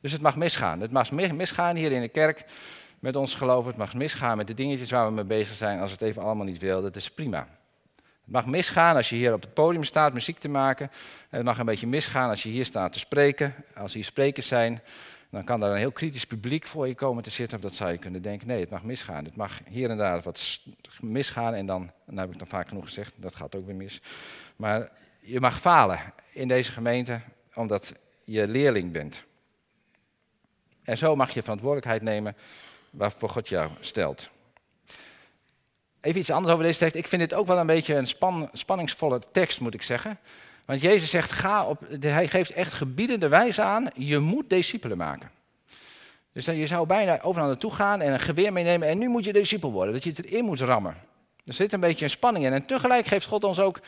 Dus 0.00 0.12
het 0.12 0.20
mag 0.20 0.36
misgaan. 0.36 0.80
Het 0.80 0.90
mag 0.90 1.10
misgaan 1.10 1.76
hier 1.76 1.92
in 1.92 2.00
de 2.00 2.08
kerk 2.08 2.44
met 2.98 3.16
ons 3.16 3.34
geloof. 3.34 3.66
Het 3.66 3.76
mag 3.76 3.94
misgaan 3.94 4.36
met 4.36 4.46
de 4.46 4.54
dingetjes 4.54 4.90
waar 4.90 5.06
we 5.06 5.12
mee 5.12 5.24
bezig 5.24 5.56
zijn. 5.56 5.80
Als 5.80 5.90
het 5.90 6.02
even 6.02 6.22
allemaal 6.22 6.46
niet 6.46 6.58
wil, 6.58 6.82
dat 6.82 6.96
is 6.96 7.10
prima. 7.10 7.46
Het 8.30 8.38
mag 8.38 8.48
misgaan 8.48 8.96
als 8.96 9.08
je 9.08 9.16
hier 9.16 9.32
op 9.32 9.40
het 9.40 9.54
podium 9.54 9.84
staat 9.84 10.12
muziek 10.12 10.38
te 10.38 10.48
maken. 10.48 10.90
Het 11.28 11.44
mag 11.44 11.58
een 11.58 11.66
beetje 11.66 11.86
misgaan 11.86 12.28
als 12.28 12.42
je 12.42 12.48
hier 12.48 12.64
staat 12.64 12.92
te 12.92 12.98
spreken. 12.98 13.54
Als 13.76 13.94
hier 13.94 14.04
sprekers 14.04 14.46
zijn, 14.46 14.82
dan 15.30 15.44
kan 15.44 15.60
daar 15.60 15.70
een 15.70 15.76
heel 15.76 15.92
kritisch 15.92 16.26
publiek 16.26 16.66
voor 16.66 16.88
je 16.88 16.94
komen 16.94 17.22
te 17.22 17.30
zitten. 17.30 17.56
Of 17.56 17.62
dat 17.62 17.74
zou 17.74 17.92
je 17.92 17.98
kunnen 17.98 18.22
denken, 18.22 18.46
nee, 18.46 18.60
het 18.60 18.70
mag 18.70 18.82
misgaan. 18.82 19.24
Het 19.24 19.36
mag 19.36 19.60
hier 19.68 19.90
en 19.90 19.96
daar 19.96 20.20
wat 20.20 20.60
misgaan 21.00 21.54
en 21.54 21.66
dan, 21.66 21.90
dan 22.06 22.18
heb 22.18 22.32
ik 22.32 22.38
dan 22.38 22.46
vaak 22.46 22.68
genoeg 22.68 22.84
gezegd, 22.84 23.14
dat 23.16 23.36
gaat 23.36 23.54
ook 23.54 23.66
weer 23.66 23.74
mis. 23.74 24.00
Maar 24.56 24.90
je 25.20 25.40
mag 25.40 25.60
falen 25.60 25.98
in 26.32 26.48
deze 26.48 26.72
gemeente 26.72 27.20
omdat 27.54 27.94
je 28.24 28.48
leerling 28.48 28.92
bent. 28.92 29.24
En 30.82 30.98
zo 30.98 31.16
mag 31.16 31.30
je 31.30 31.42
verantwoordelijkheid 31.42 32.02
nemen 32.02 32.36
waarvoor 32.90 33.28
God 33.28 33.48
jou 33.48 33.70
stelt. 33.80 34.30
Even 36.00 36.20
iets 36.20 36.30
anders 36.30 36.52
over 36.52 36.64
deze 36.64 36.78
tekst. 36.78 36.96
Ik 36.96 37.06
vind 37.06 37.22
dit 37.22 37.34
ook 37.34 37.46
wel 37.46 37.58
een 37.58 37.66
beetje 37.66 37.94
een 37.94 38.06
span, 38.06 38.48
spanningsvolle 38.52 39.20
tekst, 39.32 39.60
moet 39.60 39.74
ik 39.74 39.82
zeggen. 39.82 40.18
Want 40.64 40.80
Jezus 40.80 41.10
zegt, 41.10 41.32
ga 41.32 41.66
op, 41.66 41.86
hij 42.00 42.28
geeft 42.28 42.52
echt 42.52 42.72
gebiedende 42.72 43.28
wijze 43.28 43.62
aan, 43.62 43.90
je 43.94 44.18
moet 44.18 44.50
discipelen 44.50 44.96
maken. 44.96 45.30
Dus 46.32 46.44
je 46.44 46.66
zou 46.66 46.86
bijna 46.86 47.20
overal 47.20 47.46
naartoe 47.48 47.74
gaan 47.74 48.00
en 48.00 48.12
een 48.12 48.20
geweer 48.20 48.52
meenemen 48.52 48.88
en 48.88 48.98
nu 48.98 49.08
moet 49.08 49.24
je 49.24 49.32
discipel 49.32 49.72
worden, 49.72 49.94
dat 49.94 50.02
je 50.02 50.10
het 50.10 50.24
erin 50.24 50.44
moet 50.44 50.60
rammen. 50.60 50.94
Er 51.44 51.54
zit 51.54 51.72
een 51.72 51.80
beetje 51.80 52.04
een 52.04 52.10
spanning 52.10 52.44
in 52.44 52.52
en 52.52 52.66
tegelijk 52.66 53.06
geeft 53.06 53.26
God 53.26 53.44
ons 53.44 53.58
ook 53.58 53.80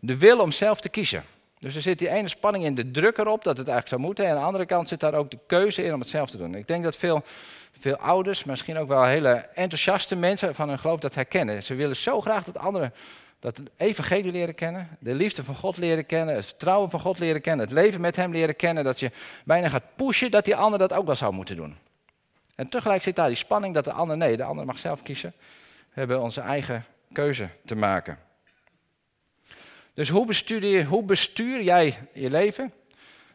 de 0.00 0.16
wil 0.16 0.38
om 0.38 0.50
zelf 0.50 0.80
te 0.80 0.88
kiezen. 0.88 1.24
Dus 1.60 1.74
er 1.74 1.82
zit 1.82 1.98
die 1.98 2.08
ene 2.08 2.28
spanning 2.28 2.64
in 2.64 2.74
de 2.74 2.90
druk 2.90 3.18
erop 3.18 3.44
dat 3.44 3.58
het 3.58 3.68
eigenlijk 3.68 3.88
zou 3.88 4.00
moeten 4.00 4.24
en 4.24 4.30
aan 4.30 4.36
de 4.36 4.44
andere 4.44 4.66
kant 4.66 4.88
zit 4.88 5.00
daar 5.00 5.14
ook 5.14 5.30
de 5.30 5.38
keuze 5.46 5.82
in 5.82 5.94
om 5.94 6.00
het 6.00 6.08
zelf 6.08 6.30
te 6.30 6.36
doen. 6.36 6.54
Ik 6.54 6.66
denk 6.66 6.84
dat 6.84 6.96
veel 6.96 7.22
veel 7.80 7.96
ouders, 7.96 8.44
misschien 8.44 8.78
ook 8.78 8.88
wel 8.88 9.04
hele 9.04 9.30
enthousiaste 9.54 10.16
mensen 10.16 10.54
van 10.54 10.68
hun 10.68 10.78
geloof 10.78 11.00
dat 11.00 11.14
herkennen. 11.14 11.62
Ze 11.62 11.74
willen 11.74 11.96
zo 11.96 12.20
graag 12.20 12.44
dat 12.44 12.58
anderen 12.58 12.92
dat 13.38 13.62
evangelie 13.76 14.32
leren 14.32 14.54
kennen, 14.54 14.88
de 14.98 15.14
liefde 15.14 15.44
van 15.44 15.54
God 15.54 15.76
leren 15.76 16.06
kennen, 16.06 16.34
het 16.34 16.46
vertrouwen 16.46 16.90
van 16.90 17.00
God 17.00 17.18
leren 17.18 17.40
kennen, 17.40 17.66
het 17.66 17.74
leven 17.74 18.00
met 18.00 18.16
Hem 18.16 18.32
leren 18.32 18.56
kennen, 18.56 18.84
dat 18.84 19.00
je 19.00 19.10
bijna 19.44 19.68
gaat 19.68 19.96
pushen 19.96 20.30
dat 20.30 20.44
die 20.44 20.56
ander 20.56 20.78
dat 20.78 20.92
ook 20.92 21.06
wel 21.06 21.14
zou 21.14 21.32
moeten 21.32 21.56
doen. 21.56 21.76
En 22.54 22.68
tegelijk 22.68 23.02
zit 23.02 23.16
daar 23.16 23.26
die 23.26 23.36
spanning 23.36 23.74
dat 23.74 23.84
de 23.84 23.92
ander, 23.92 24.16
nee, 24.16 24.36
de 24.36 24.44
ander 24.44 24.64
mag 24.64 24.78
zelf 24.78 25.02
kiezen. 25.02 25.32
We 25.92 25.98
hebben 25.98 26.20
onze 26.20 26.40
eigen 26.40 26.84
keuze 27.12 27.48
te 27.64 27.74
maken. 27.74 28.18
Dus 30.00 30.08
hoe 30.08 30.26
bestuur, 30.26 30.64
je, 30.64 30.84
hoe 30.84 31.04
bestuur 31.04 31.62
jij 31.62 31.98
je 32.12 32.30
leven? 32.30 32.72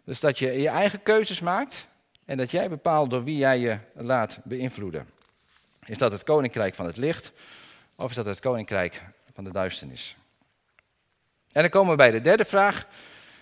Dus 0.04 0.19
dat 0.19 0.39
je 0.39 0.51
je 0.51 0.69
eigen 0.69 1.04
keuzes 1.04 1.39
maakt 1.39 1.88
en 2.25 2.38
dat 2.38 2.51
jij 2.51 2.69
bepaalt 2.69 3.10
door 3.10 3.23
wie 3.23 3.38
jij 3.38 3.60
je 3.60 3.78
laat 3.93 4.39
beïnvloeden. 4.43 5.10
Is 5.86 5.97
dat 5.97 6.12
het 6.12 6.23
koninkrijk 6.23 6.75
van 6.75 6.86
het 6.86 6.97
licht 6.97 7.32
of 7.95 8.10
is 8.10 8.15
dat 8.15 8.25
het 8.25 8.39
koninkrijk 8.39 9.01
van 9.34 9.43
de 9.43 9.51
duisternis? 9.51 10.15
En 11.51 11.62
dan 11.62 11.69
komen 11.69 11.91
we 11.91 11.97
bij 11.97 12.12
de 12.12 12.21
derde 12.21 12.45
vraag. 12.45 12.88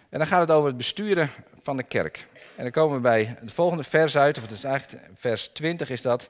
En 0.09 0.17
dan 0.17 0.27
gaat 0.27 0.41
het 0.41 0.51
over 0.51 0.67
het 0.67 0.77
besturen 0.77 1.29
van 1.61 1.77
de 1.77 1.83
kerk. 1.83 2.27
En 2.55 2.63
dan 2.63 2.71
komen 2.71 2.95
we 2.95 3.01
bij 3.01 3.37
het 3.39 3.53
volgende 3.53 3.83
vers 3.83 4.17
uit, 4.17 4.37
of 4.37 4.43
het 4.43 4.51
is 4.51 4.63
eigenlijk 4.63 5.03
vers 5.15 5.47
20 5.47 5.89
is 5.89 6.01
dat. 6.01 6.29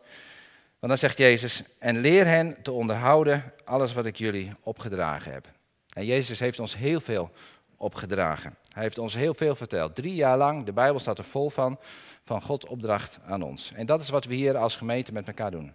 Want 0.79 0.91
dan 0.91 0.97
zegt 0.97 1.17
Jezus, 1.17 1.63
en 1.79 1.97
leer 1.97 2.25
hen 2.25 2.58
te 2.62 2.71
onderhouden 2.71 3.53
alles 3.63 3.93
wat 3.93 4.06
ik 4.06 4.15
jullie 4.15 4.51
opgedragen 4.63 5.32
heb. 5.32 5.47
En 5.93 6.06
Jezus 6.06 6.39
heeft 6.39 6.60
ons 6.60 6.77
heel 6.77 6.99
veel 6.99 7.32
opgedragen. 7.77 8.56
Hij 8.73 8.84
heeft 8.84 8.97
ons 8.97 9.13
heel 9.13 9.34
veel 9.34 9.56
verteld. 9.56 9.95
Drie 9.95 10.15
jaar 10.15 10.38
lang, 10.38 10.65
de 10.65 10.73
Bijbel 10.73 10.99
staat 10.99 11.17
er 11.17 11.23
vol 11.23 11.49
van, 11.49 11.79
van 12.21 12.41
God 12.41 12.67
opdracht 12.67 13.19
aan 13.25 13.41
ons. 13.41 13.71
En 13.73 13.86
dat 13.86 14.01
is 14.01 14.10
wat 14.10 14.25
we 14.25 14.34
hier 14.34 14.58
als 14.58 14.75
gemeente 14.75 15.13
met 15.13 15.27
elkaar 15.27 15.51
doen. 15.51 15.73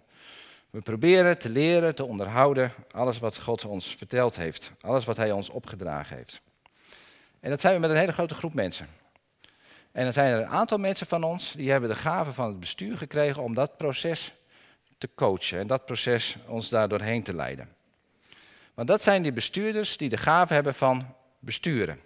We 0.69 0.81
proberen 0.81 1.37
te 1.37 1.49
leren, 1.49 1.95
te 1.95 2.05
onderhouden, 2.05 2.71
alles 2.91 3.19
wat 3.19 3.39
God 3.39 3.65
ons 3.65 3.95
verteld 3.95 4.37
heeft. 4.37 4.71
Alles 4.81 5.05
wat 5.05 5.17
Hij 5.17 5.31
ons 5.31 5.49
opgedragen 5.49 6.15
heeft. 6.15 6.41
En 7.39 7.49
dat 7.49 7.61
zijn 7.61 7.73
we 7.73 7.79
met 7.79 7.89
een 7.89 7.95
hele 7.95 8.11
grote 8.11 8.33
groep 8.33 8.53
mensen. 8.53 8.87
En 9.91 10.03
dan 10.03 10.13
zijn 10.13 10.33
er 10.33 10.39
een 10.39 10.47
aantal 10.47 10.77
mensen 10.77 11.07
van 11.07 11.23
ons 11.23 11.51
die 11.51 11.71
hebben 11.71 11.89
de 11.89 11.95
gave 11.95 12.33
van 12.33 12.47
het 12.47 12.59
bestuur 12.59 12.97
gekregen 12.97 13.43
om 13.43 13.53
dat 13.53 13.77
proces 13.77 14.33
te 14.97 15.09
coachen 15.15 15.59
en 15.59 15.67
dat 15.67 15.85
proces 15.85 16.37
ons 16.47 16.69
daar 16.69 16.87
doorheen 16.87 17.23
te 17.23 17.33
leiden. 17.33 17.69
Want 18.79 18.91
dat 18.91 19.01
zijn 19.01 19.21
die 19.21 19.31
bestuurders 19.31 19.97
die 19.97 20.09
de 20.09 20.17
gave 20.17 20.53
hebben 20.53 20.73
van 20.73 21.15
besturen. 21.39 21.99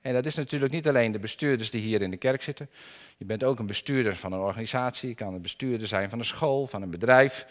En 0.00 0.12
dat 0.12 0.26
is 0.26 0.34
natuurlijk 0.34 0.72
niet 0.72 0.88
alleen 0.88 1.12
de 1.12 1.18
bestuurders 1.18 1.70
die 1.70 1.80
hier 1.80 2.02
in 2.02 2.10
de 2.10 2.16
kerk 2.16 2.42
zitten. 2.42 2.70
Je 3.16 3.24
bent 3.24 3.44
ook 3.44 3.58
een 3.58 3.66
bestuurder 3.66 4.16
van 4.16 4.32
een 4.32 4.38
organisatie, 4.38 5.08
je 5.08 5.14
kan 5.14 5.34
een 5.34 5.42
bestuurder 5.42 5.88
zijn 5.88 6.08
van 6.08 6.18
een 6.18 6.24
school, 6.24 6.66
van 6.66 6.82
een 6.82 6.90
bedrijf. 6.90 7.46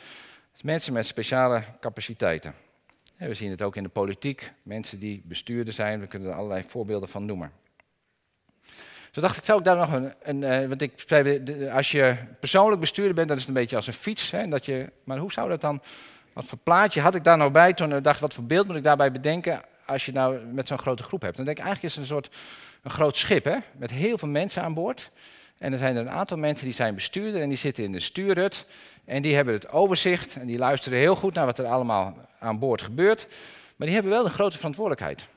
Mensen 0.61 0.93
met 0.93 1.05
speciale 1.05 1.63
capaciteiten. 1.79 2.53
we 3.17 3.33
zien 3.33 3.49
het 3.49 3.61
ook 3.61 3.75
in 3.75 3.83
de 3.83 3.89
politiek, 3.89 4.51
mensen 4.63 4.99
die 4.99 5.21
bestuurder 5.25 5.73
zijn, 5.73 5.99
we 5.99 6.07
kunnen 6.07 6.29
er 6.29 6.35
allerlei 6.35 6.63
voorbeelden 6.67 7.09
van 7.09 7.25
noemen. 7.25 7.51
Zo 9.11 9.21
dacht 9.21 9.37
ik, 9.37 9.43
zou 9.43 9.59
ik 9.59 9.65
daar 9.65 9.77
nog 9.77 9.91
een, 9.93 10.13
een 10.21 10.41
uh, 10.61 10.67
want 10.67 10.81
ik 10.81 10.91
zei, 11.05 11.69
als 11.69 11.91
je 11.91 12.15
persoonlijk 12.39 12.81
bestuurder 12.81 13.15
bent, 13.15 13.27
dan 13.27 13.37
is 13.37 13.43
het 13.43 13.55
een 13.55 13.61
beetje 13.61 13.75
als 13.75 13.87
een 13.87 13.93
fiets. 13.93 14.31
Hè, 14.31 14.47
dat 14.47 14.65
je, 14.65 14.91
maar 15.03 15.17
hoe 15.17 15.31
zou 15.31 15.49
dat 15.49 15.61
dan, 15.61 15.81
wat 16.35 16.45
voor 16.45 16.57
plaatje 16.57 17.01
had 17.01 17.15
ik 17.15 17.23
daar 17.23 17.37
nou 17.37 17.51
bij 17.51 17.73
toen 17.73 17.95
ik 17.95 18.03
dacht, 18.03 18.19
wat 18.19 18.33
voor 18.33 18.43
beeld 18.43 18.67
moet 18.67 18.75
ik 18.75 18.83
daarbij 18.83 19.11
bedenken 19.11 19.61
als 19.85 20.05
je 20.05 20.11
nou 20.11 20.45
met 20.45 20.67
zo'n 20.67 20.77
grote 20.77 21.03
groep 21.03 21.21
hebt? 21.21 21.35
Dan 21.35 21.45
denk 21.45 21.57
ik, 21.57 21.63
eigenlijk 21.63 21.93
is 21.93 21.99
het 21.99 22.09
een 22.09 22.15
soort, 22.15 22.35
een 22.83 22.91
groot 22.91 23.15
schip, 23.15 23.43
hè, 23.43 23.57
met 23.77 23.91
heel 23.91 24.17
veel 24.17 24.27
mensen 24.27 24.61
aan 24.61 24.73
boord. 24.73 25.11
En 25.57 25.71
er 25.71 25.77
zijn 25.77 25.95
er 25.95 26.01
een 26.01 26.09
aantal 26.09 26.37
mensen 26.37 26.65
die 26.65 26.73
zijn 26.73 26.95
bestuurder 26.95 27.41
en 27.41 27.49
die 27.49 27.57
zitten 27.57 27.83
in 27.83 27.91
de 27.91 27.99
stuurhut. 27.99 28.65
En 29.05 29.21
die 29.21 29.35
hebben 29.35 29.53
het 29.53 29.69
overzicht 29.69 30.35
en 30.35 30.47
die 30.47 30.57
luisteren 30.57 30.99
heel 30.99 31.15
goed 31.15 31.33
naar 31.33 31.45
wat 31.45 31.59
er 31.59 31.65
allemaal 31.65 32.17
aan 32.39 32.59
boord 32.59 32.81
gebeurt. 32.81 33.27
Maar 33.75 33.87
die 33.87 33.95
hebben 33.95 34.13
wel 34.13 34.23
de 34.23 34.29
grote 34.29 34.57
verantwoordelijkheid 34.57 35.27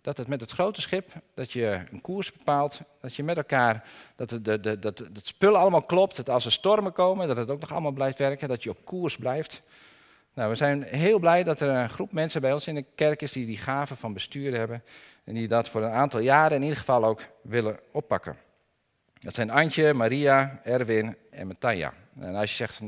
dat 0.00 0.16
het 0.16 0.28
met 0.28 0.40
het 0.40 0.50
grote 0.50 0.80
schip, 0.80 1.12
dat 1.34 1.52
je 1.52 1.80
een 1.90 2.00
koers 2.00 2.32
bepaalt, 2.32 2.80
dat 3.00 3.14
je 3.14 3.22
met 3.22 3.36
elkaar, 3.36 3.84
dat, 4.16 4.38
dat 4.82 4.98
het 4.98 5.26
spul 5.26 5.56
allemaal 5.56 5.82
klopt, 5.82 6.16
dat 6.16 6.30
als 6.30 6.44
er 6.44 6.52
stormen 6.52 6.92
komen, 6.92 7.28
dat 7.28 7.36
het 7.36 7.50
ook 7.50 7.60
nog 7.60 7.72
allemaal 7.72 7.92
blijft 7.92 8.18
werken, 8.18 8.48
dat 8.48 8.62
je 8.62 8.70
op 8.70 8.84
koers 8.84 9.16
blijft. 9.16 9.62
Nou, 10.38 10.50
we 10.50 10.56
zijn 10.56 10.82
heel 10.82 11.18
blij 11.18 11.42
dat 11.42 11.60
er 11.60 11.68
een 11.68 11.90
groep 11.90 12.12
mensen 12.12 12.40
bij 12.40 12.52
ons 12.52 12.66
in 12.66 12.74
de 12.74 12.84
kerk 12.94 13.22
is 13.22 13.32
die 13.32 13.46
die 13.46 13.56
gaven 13.56 13.96
van 13.96 14.12
bestuur 14.12 14.54
hebben 14.54 14.82
en 15.24 15.34
die 15.34 15.48
dat 15.48 15.68
voor 15.68 15.82
een 15.82 15.90
aantal 15.90 16.20
jaren 16.20 16.56
in 16.56 16.62
ieder 16.62 16.78
geval 16.78 17.04
ook 17.04 17.20
willen 17.42 17.78
oppakken. 17.92 18.36
Dat 19.18 19.34
zijn 19.34 19.50
Antje, 19.50 19.94
Maria, 19.94 20.60
Erwin 20.64 21.16
en 21.30 21.46
Matanja. 21.46 21.92
En 22.20 22.34
als 22.34 22.50
je 22.50 22.56
zegt, 22.56 22.80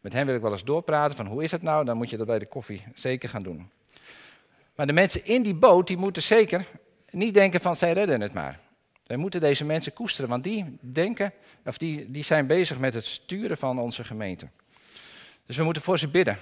met 0.00 0.12
hen 0.12 0.26
wil 0.26 0.34
ik 0.34 0.40
wel 0.40 0.52
eens 0.52 0.64
doorpraten, 0.64 1.16
van 1.16 1.26
hoe 1.26 1.42
is 1.42 1.50
het 1.50 1.62
nou, 1.62 1.84
dan 1.84 1.96
moet 1.96 2.10
je 2.10 2.16
dat 2.16 2.26
bij 2.26 2.38
de 2.38 2.46
koffie 2.46 2.84
zeker 2.94 3.28
gaan 3.28 3.42
doen. 3.42 3.70
Maar 4.74 4.86
de 4.86 4.92
mensen 4.92 5.24
in 5.24 5.42
die 5.42 5.54
boot, 5.54 5.86
die 5.86 5.96
moeten 5.96 6.22
zeker 6.22 6.64
niet 7.10 7.34
denken 7.34 7.60
van 7.60 7.76
zij 7.76 7.92
redden 7.92 8.20
het 8.20 8.32
maar. 8.32 8.58
Wij 9.06 9.16
moeten 9.16 9.40
deze 9.40 9.64
mensen 9.64 9.92
koesteren, 9.92 10.30
want 10.30 10.44
die 10.44 10.78
denken, 10.80 11.32
of 11.64 11.78
die, 11.78 12.10
die 12.10 12.24
zijn 12.24 12.46
bezig 12.46 12.78
met 12.78 12.94
het 12.94 13.04
sturen 13.04 13.56
van 13.56 13.78
onze 13.78 14.04
gemeente. 14.04 14.48
Dus 15.46 15.56
we 15.56 15.64
moeten 15.64 15.82
voor 15.82 15.98
ze 15.98 16.08
bidden. 16.08 16.38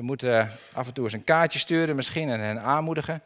We 0.00 0.06
moeten 0.06 0.50
af 0.72 0.86
en 0.86 0.92
toe 0.92 1.04
eens 1.04 1.12
een 1.12 1.24
kaartje 1.24 1.58
sturen 1.58 1.96
misschien 1.96 2.28
en 2.28 2.40
hen 2.40 2.60
aanmoedigen. 2.60 3.22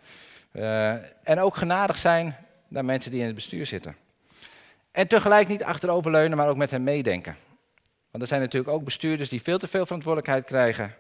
Uh, 0.52 0.92
en 1.28 1.40
ook 1.40 1.56
genadig 1.56 1.96
zijn 1.96 2.36
naar 2.68 2.84
mensen 2.84 3.10
die 3.10 3.20
in 3.20 3.26
het 3.26 3.34
bestuur 3.34 3.66
zitten. 3.66 3.96
En 4.92 5.08
tegelijk 5.08 5.48
niet 5.48 5.64
achteroverleunen, 5.64 6.36
maar 6.36 6.48
ook 6.48 6.56
met 6.56 6.70
hen 6.70 6.82
meedenken. 6.82 7.36
Want 8.10 8.22
er 8.22 8.28
zijn 8.28 8.40
natuurlijk 8.40 8.72
ook 8.72 8.84
bestuurders 8.84 9.28
die 9.28 9.42
veel 9.42 9.58
te 9.58 9.66
veel 9.66 9.84
verantwoordelijkheid 9.84 10.44
krijgen 10.44 10.94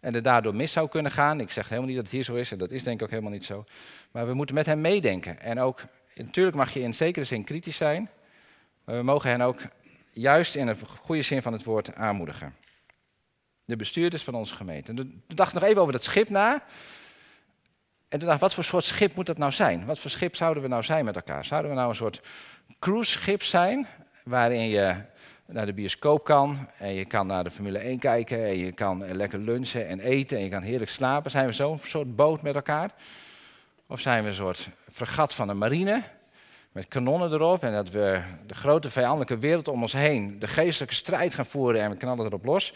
en 0.00 0.14
er 0.14 0.22
daardoor 0.22 0.54
mis 0.54 0.72
zou 0.72 0.88
kunnen 0.88 1.12
gaan. 1.12 1.40
Ik 1.40 1.50
zeg 1.50 1.68
helemaal 1.68 1.88
niet 1.88 1.96
dat 1.96 2.04
het 2.04 2.14
hier 2.14 2.24
zo 2.24 2.34
is 2.34 2.52
en 2.52 2.58
dat 2.58 2.70
is 2.70 2.82
denk 2.82 2.96
ik 2.96 3.02
ook 3.02 3.10
helemaal 3.10 3.32
niet 3.32 3.44
zo. 3.44 3.64
Maar 4.10 4.26
we 4.26 4.34
moeten 4.34 4.54
met 4.54 4.66
hen 4.66 4.80
meedenken. 4.80 5.40
En 5.40 5.60
ook, 5.60 5.82
natuurlijk 6.14 6.56
mag 6.56 6.72
je 6.72 6.80
in 6.80 6.94
zekere 6.94 7.24
zin 7.24 7.44
kritisch 7.44 7.76
zijn, 7.76 8.10
maar 8.84 8.96
we 8.96 9.02
mogen 9.02 9.30
hen 9.30 9.40
ook 9.40 9.60
juist 10.10 10.54
in 10.54 10.68
een 10.68 10.76
goede 11.00 11.22
zin 11.22 11.42
van 11.42 11.52
het 11.52 11.64
woord 11.64 11.94
aanmoedigen. 11.94 12.63
De 13.64 13.76
bestuurders 13.76 14.22
van 14.22 14.34
onze 14.34 14.54
gemeente. 14.54 14.92
En 14.92 15.22
dacht 15.26 15.54
nog 15.54 15.62
even 15.62 15.80
over 15.80 15.92
dat 15.92 16.04
schip 16.04 16.28
na. 16.28 16.62
En 18.08 18.18
toen 18.18 18.28
dacht 18.28 18.40
wat 18.40 18.54
voor 18.54 18.64
soort 18.64 18.84
schip 18.84 19.14
moet 19.14 19.26
dat 19.26 19.38
nou 19.38 19.52
zijn? 19.52 19.84
Wat 19.84 19.98
voor 19.98 20.10
schip 20.10 20.36
zouden 20.36 20.62
we 20.62 20.68
nou 20.68 20.82
zijn 20.82 21.04
met 21.04 21.16
elkaar? 21.16 21.44
Zouden 21.44 21.70
we 21.70 21.76
nou 21.76 21.88
een 21.88 21.94
soort 21.94 22.20
cruise-schip 22.78 23.42
zijn, 23.42 23.86
waarin 24.24 24.68
je 24.68 24.96
naar 25.46 25.66
de 25.66 25.72
bioscoop 25.72 26.24
kan. 26.24 26.68
En 26.78 26.94
je 26.94 27.04
kan 27.04 27.26
naar 27.26 27.44
de 27.44 27.50
Formule 27.50 27.78
1 27.78 27.98
kijken. 27.98 28.46
En 28.46 28.58
je 28.58 28.72
kan 28.72 29.14
lekker 29.16 29.38
lunchen 29.38 29.88
en 29.88 30.00
eten. 30.00 30.36
En 30.36 30.44
je 30.44 30.50
kan 30.50 30.62
heerlijk 30.62 30.90
slapen. 30.90 31.30
Zijn 31.30 31.46
we 31.46 31.52
zo'n 31.52 31.78
soort 31.78 32.16
boot 32.16 32.42
met 32.42 32.54
elkaar? 32.54 32.90
Of 33.86 34.00
zijn 34.00 34.22
we 34.22 34.28
een 34.28 34.34
soort 34.34 34.68
fregat 34.90 35.34
van 35.34 35.48
een 35.48 35.58
marine? 35.58 36.02
Met 36.72 36.88
kanonnen 36.88 37.32
erop. 37.32 37.62
En 37.62 37.72
dat 37.72 37.90
we 37.90 38.22
de 38.46 38.54
grote 38.54 38.90
vijandelijke 38.90 39.38
wereld 39.38 39.68
om 39.68 39.82
ons 39.82 39.92
heen. 39.92 40.38
de 40.38 40.46
geestelijke 40.46 40.94
strijd 40.94 41.34
gaan 41.34 41.46
voeren. 41.46 41.80
En 41.80 41.90
we 41.90 41.96
knallen 41.96 42.26
erop 42.26 42.44
los. 42.44 42.72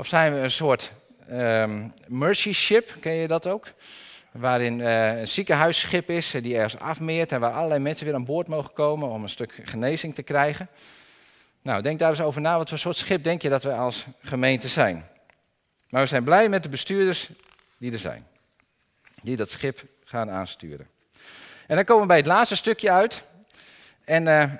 Of 0.00 0.06
zijn 0.06 0.34
we 0.34 0.38
een 0.38 0.50
soort 0.50 0.92
um, 1.30 1.92
mercy 2.06 2.52
ship? 2.52 2.96
Ken 3.00 3.12
je 3.12 3.26
dat 3.26 3.46
ook? 3.46 3.66
Waarin 4.32 4.78
uh, 4.78 5.18
een 5.18 5.28
ziekenhuisschip 5.28 6.10
is 6.10 6.30
die 6.30 6.54
ergens 6.54 6.78
afmeert. 6.78 7.32
En 7.32 7.40
waar 7.40 7.52
allerlei 7.52 7.80
mensen 7.80 8.06
weer 8.06 8.14
aan 8.14 8.24
boord 8.24 8.48
mogen 8.48 8.72
komen 8.72 9.08
om 9.08 9.22
een 9.22 9.28
stuk 9.28 9.60
genezing 9.64 10.14
te 10.14 10.22
krijgen. 10.22 10.68
Nou, 11.62 11.82
denk 11.82 11.98
daar 11.98 12.10
eens 12.10 12.20
over 12.20 12.40
na. 12.40 12.56
Wat 12.56 12.68
voor 12.68 12.78
soort 12.78 12.96
schip 12.96 13.24
denk 13.24 13.42
je 13.42 13.48
dat 13.48 13.62
we 13.62 13.72
als 13.72 14.06
gemeente 14.22 14.68
zijn? 14.68 15.04
Maar 15.88 16.02
we 16.02 16.08
zijn 16.08 16.24
blij 16.24 16.48
met 16.48 16.62
de 16.62 16.68
bestuurders 16.68 17.30
die 17.78 17.92
er 17.92 17.98
zijn. 17.98 18.26
Die 19.22 19.36
dat 19.36 19.50
schip 19.50 19.84
gaan 20.04 20.30
aansturen. 20.30 20.88
En 21.66 21.76
dan 21.76 21.84
komen 21.84 22.02
we 22.02 22.08
bij 22.08 22.16
het 22.16 22.26
laatste 22.26 22.56
stukje 22.56 22.90
uit. 22.90 23.22
En 24.04 24.26
uh, 24.26 24.52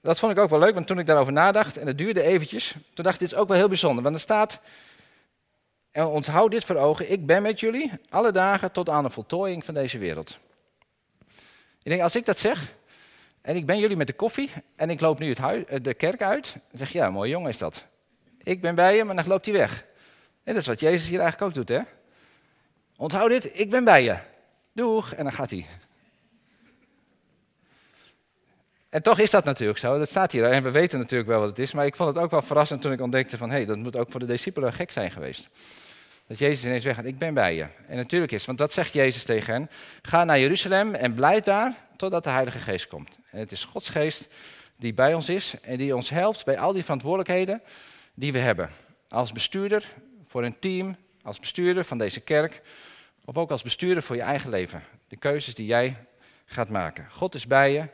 dat 0.00 0.18
vond 0.18 0.32
ik 0.32 0.38
ook 0.38 0.50
wel 0.50 0.58
leuk, 0.58 0.74
want 0.74 0.86
toen 0.86 0.98
ik 0.98 1.06
daarover 1.06 1.32
nadacht, 1.32 1.76
en 1.76 1.86
het 1.86 1.98
duurde 1.98 2.22
eventjes, 2.22 2.74
toen 2.94 3.04
dacht 3.04 3.14
ik, 3.14 3.20
dit 3.20 3.32
is 3.32 3.38
ook 3.38 3.48
wel 3.48 3.56
heel 3.56 3.68
bijzonder. 3.68 4.02
Want 4.02 4.14
er 4.14 4.20
staat, 4.20 4.60
en 5.90 6.04
onthoud 6.04 6.50
dit 6.50 6.64
voor 6.64 6.76
ogen, 6.76 7.12
ik 7.12 7.26
ben 7.26 7.42
met 7.42 7.60
jullie 7.60 7.92
alle 8.08 8.32
dagen 8.32 8.72
tot 8.72 8.88
aan 8.88 9.04
de 9.04 9.10
voltooiing 9.10 9.64
van 9.64 9.74
deze 9.74 9.98
wereld. 9.98 10.38
Ik 11.82 11.90
denk, 11.90 12.02
als 12.02 12.16
ik 12.16 12.24
dat 12.24 12.38
zeg, 12.38 12.74
en 13.40 13.56
ik 13.56 13.66
ben 13.66 13.78
jullie 13.78 13.96
met 13.96 14.06
de 14.06 14.12
koffie 14.12 14.50
en 14.76 14.90
ik 14.90 15.00
loop 15.00 15.18
nu 15.18 15.28
het 15.28 15.38
huis, 15.38 15.64
eh, 15.64 15.78
de 15.82 15.94
kerk 15.94 16.22
uit. 16.22 16.52
Dan 16.52 16.78
zeg 16.78 16.90
je, 16.90 16.98
ja, 16.98 17.10
mooi 17.10 17.30
jongen 17.30 17.48
is 17.48 17.58
dat. 17.58 17.84
Ik 18.42 18.60
ben 18.60 18.74
bij 18.74 18.96
je, 18.96 19.04
maar 19.04 19.16
dan 19.16 19.26
loopt 19.26 19.46
hij 19.46 19.54
weg. 19.54 19.84
En 20.42 20.52
dat 20.52 20.62
is 20.62 20.68
wat 20.68 20.80
Jezus 20.80 21.08
hier 21.08 21.20
eigenlijk 21.20 21.50
ook 21.50 21.66
doet, 21.66 21.78
hè? 21.78 21.82
Onthoud 22.96 23.28
dit, 23.28 23.58
ik 23.58 23.70
ben 23.70 23.84
bij 23.84 24.02
je. 24.02 24.16
Doeg, 24.72 25.12
en 25.12 25.24
dan 25.24 25.32
gaat 25.32 25.50
hij. 25.50 25.66
En 28.90 29.02
toch 29.02 29.18
is 29.18 29.30
dat 29.30 29.44
natuurlijk 29.44 29.78
zo, 29.78 29.98
dat 29.98 30.08
staat 30.08 30.32
hier. 30.32 30.44
En 30.44 30.62
we 30.62 30.70
weten 30.70 30.98
natuurlijk 30.98 31.28
wel 31.30 31.38
wat 31.38 31.48
het 31.48 31.58
is, 31.58 31.72
maar 31.72 31.86
ik 31.86 31.96
vond 31.96 32.14
het 32.14 32.24
ook 32.24 32.30
wel 32.30 32.42
verrassend 32.42 32.82
toen 32.82 32.92
ik 32.92 33.00
ontdekte 33.00 33.36
van... 33.36 33.50
hé, 33.50 33.56
hey, 33.56 33.66
dat 33.66 33.76
moet 33.76 33.96
ook 33.96 34.10
voor 34.10 34.20
de 34.20 34.26
discipelen 34.26 34.72
gek 34.72 34.90
zijn 34.92 35.10
geweest. 35.10 35.48
Dat 36.26 36.38
Jezus 36.38 36.64
ineens 36.64 36.84
weggaat, 36.84 37.04
ik 37.04 37.18
ben 37.18 37.34
bij 37.34 37.54
je. 37.54 37.66
En 37.86 37.96
natuurlijk 37.96 38.32
is, 38.32 38.44
want 38.44 38.58
dat 38.58 38.72
zegt 38.72 38.92
Jezus 38.92 39.22
tegen 39.22 39.52
hen. 39.52 39.70
Ga 40.02 40.24
naar 40.24 40.38
Jeruzalem 40.38 40.94
en 40.94 41.14
blijf 41.14 41.44
daar 41.44 41.74
totdat 41.96 42.24
de 42.24 42.30
Heilige 42.30 42.58
Geest 42.58 42.86
komt. 42.86 43.18
En 43.30 43.38
het 43.38 43.52
is 43.52 43.64
Gods 43.64 43.88
Geest 43.88 44.28
die 44.76 44.94
bij 44.94 45.14
ons 45.14 45.28
is 45.28 45.54
en 45.62 45.76
die 45.76 45.94
ons 45.94 46.10
helpt 46.10 46.44
bij 46.44 46.58
al 46.58 46.72
die 46.72 46.82
verantwoordelijkheden 46.82 47.62
die 48.14 48.32
we 48.32 48.38
hebben. 48.38 48.70
Als 49.08 49.32
bestuurder 49.32 49.88
voor 50.26 50.44
een 50.44 50.58
team, 50.58 50.96
als 51.22 51.38
bestuurder 51.38 51.84
van 51.84 51.98
deze 51.98 52.20
kerk, 52.20 52.60
of 53.24 53.36
ook 53.36 53.50
als 53.50 53.62
bestuurder 53.62 54.02
voor 54.02 54.16
je 54.16 54.22
eigen 54.22 54.50
leven. 54.50 54.82
De 55.08 55.16
keuzes 55.16 55.54
die 55.54 55.66
jij 55.66 55.96
gaat 56.44 56.68
maken. 56.68 57.06
God 57.10 57.34
is 57.34 57.46
bij 57.46 57.72
je, 57.72 57.88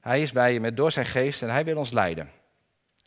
Hij 0.00 0.22
is 0.22 0.32
bij 0.32 0.52
je 0.52 0.60
met 0.60 0.76
door 0.76 0.92
zijn 0.92 1.06
geest 1.06 1.42
en 1.42 1.48
Hij 1.48 1.64
wil 1.64 1.76
ons 1.76 1.90
leiden. 1.90 2.30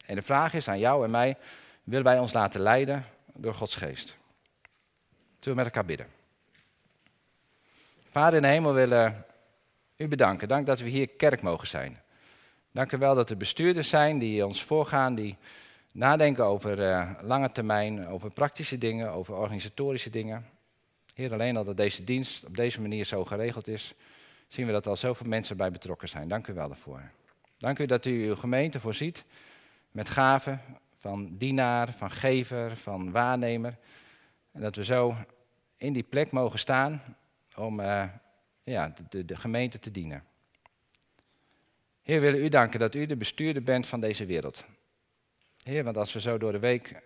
En 0.05 0.15
de 0.15 0.21
vraag 0.21 0.53
is 0.53 0.67
aan 0.67 0.79
jou 0.79 1.03
en 1.03 1.11
mij, 1.11 1.37
willen 1.83 2.03
wij 2.03 2.19
ons 2.19 2.33
laten 2.33 2.61
leiden 2.61 3.05
door 3.33 3.53
Gods 3.53 3.75
geest? 3.75 4.15
Zullen 5.39 5.57
we 5.57 5.63
met 5.63 5.65
elkaar 5.65 5.85
bidden? 5.85 6.07
Vader 8.09 8.35
in 8.35 8.41
de 8.41 8.47
hemel 8.47 8.73
willen 8.73 9.25
u 9.97 10.07
bedanken. 10.07 10.47
Dank 10.47 10.65
dat 10.65 10.79
we 10.79 10.89
hier 10.89 11.07
kerk 11.07 11.41
mogen 11.41 11.67
zijn. 11.67 12.01
Dank 12.71 12.91
u 12.91 12.97
wel 12.97 13.15
dat 13.15 13.29
er 13.29 13.37
bestuurders 13.37 13.89
zijn 13.89 14.19
die 14.19 14.45
ons 14.45 14.63
voorgaan, 14.63 15.15
die 15.15 15.37
nadenken 15.91 16.45
over 16.45 16.79
uh, 16.79 17.11
lange 17.21 17.51
termijn, 17.51 18.07
over 18.07 18.31
praktische 18.31 18.77
dingen, 18.77 19.11
over 19.11 19.35
organisatorische 19.35 20.09
dingen. 20.09 20.45
Heer, 21.13 21.33
alleen 21.33 21.57
al 21.57 21.63
dat 21.63 21.77
deze 21.77 22.03
dienst 22.03 22.45
op 22.45 22.55
deze 22.55 22.81
manier 22.81 23.05
zo 23.05 23.25
geregeld 23.25 23.67
is, 23.67 23.93
zien 24.53 24.65
we 24.65 24.71
dat 24.71 24.87
al 24.87 24.95
zoveel 24.95 25.27
mensen 25.27 25.57
bij 25.57 25.71
betrokken 25.71 26.09
zijn. 26.09 26.27
Dank 26.27 26.47
u 26.47 26.53
wel 26.53 26.67
daarvoor. 26.67 27.11
Dank 27.57 27.79
u 27.79 27.85
dat 27.85 28.05
u 28.05 28.27
uw 28.27 28.35
gemeente 28.35 28.79
voorziet 28.79 29.25
met 29.91 30.09
gaven 30.09 30.61
van 30.99 31.37
dienaar, 31.37 31.93
van 31.93 32.11
gever, 32.11 32.77
van 32.77 33.11
waarnemer. 33.11 33.77
En 34.51 34.61
dat 34.61 34.75
we 34.75 34.83
zo 34.83 35.15
in 35.77 35.93
die 35.93 36.03
plek 36.03 36.31
mogen 36.31 36.59
staan 36.59 37.01
om 37.55 37.79
uh, 37.79 38.03
ja, 38.63 38.93
de, 39.09 39.25
de 39.25 39.35
gemeente 39.35 39.79
te 39.79 39.91
dienen. 39.91 40.23
Heer, 42.01 42.19
we 42.19 42.25
willen 42.25 42.45
u 42.45 42.49
danken 42.49 42.79
dat 42.79 42.95
u 42.95 43.05
de 43.05 43.17
bestuurder 43.17 43.63
bent 43.63 43.87
van 43.87 43.99
deze 43.99 44.25
wereld. 44.25 44.65
Heer, 45.63 45.83
want 45.83 45.97
als 45.97 46.13
we 46.13 46.21
zo 46.21 46.37
door 46.37 46.51
de 46.51 46.59
week 46.59 47.01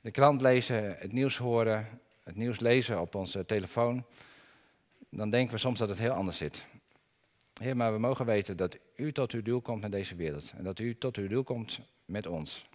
de 0.00 0.10
krant 0.10 0.40
lezen, 0.40 0.96
het 0.98 1.12
nieuws 1.12 1.36
horen, 1.36 2.00
het 2.24 2.36
nieuws 2.36 2.58
lezen 2.58 3.00
op 3.00 3.14
onze 3.14 3.46
telefoon, 3.46 4.04
dan 5.10 5.30
denken 5.30 5.54
we 5.54 5.60
soms 5.60 5.78
dat 5.78 5.88
het 5.88 5.98
heel 5.98 6.12
anders 6.12 6.36
zit. 6.36 6.68
Heer, 7.60 7.76
maar 7.76 7.92
we 7.92 7.98
mogen 7.98 8.26
weten 8.26 8.56
dat 8.56 8.76
u 8.96 9.12
tot 9.12 9.32
uw 9.32 9.42
doel 9.42 9.60
komt 9.60 9.80
met 9.80 9.92
deze 9.92 10.14
wereld. 10.14 10.52
En 10.56 10.64
dat 10.64 10.78
u 10.78 10.98
tot 10.98 11.16
uw 11.16 11.28
doel 11.28 11.44
komt 11.44 11.80
met 12.04 12.26
ons. 12.26 12.68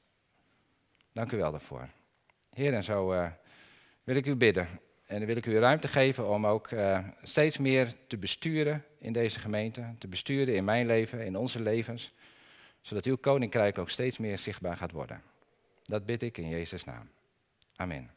Dank 1.13 1.32
u 1.32 1.38
wel 1.38 1.52
daarvoor. 1.52 1.89
Heer, 2.54 2.74
en 2.74 2.84
zo 2.84 3.13
uh, 3.13 3.28
wil 4.04 4.15
ik 4.15 4.26
u 4.26 4.36
bidden. 4.36 4.67
En 5.06 5.26
wil 5.26 5.36
ik 5.36 5.45
u 5.45 5.60
ruimte 5.60 5.88
geven 5.88 6.30
om 6.30 6.48
ook 6.48 6.71
uh, 6.71 7.08
steeds 7.21 7.58
meer 7.58 7.93
te 8.08 8.17
besturen 8.17 8.84
in 8.98 9.13
deze 9.13 9.39
gemeente. 9.39 9.93
Te 9.98 10.08
besturen 10.08 10.56
in 10.56 10.65
mijn 10.65 10.86
leven, 10.86 11.26
in 11.26 11.38
onze 11.38 11.62
levens. 11.62 12.13
Zodat 12.82 13.06
uw 13.06 13.17
koninkrijk 13.17 13.78
ook 13.78 13.89
steeds 13.89 14.17
meer 14.17 14.38
zichtbaar 14.38 14.78
gaat 14.78 14.91
worden. 14.91 15.21
Dat 15.84 16.06
bid 16.06 16.21
ik 16.21 16.38
in 16.38 16.50
Jezus' 16.50 16.84
naam. 16.84 17.10
Amen. 17.76 18.14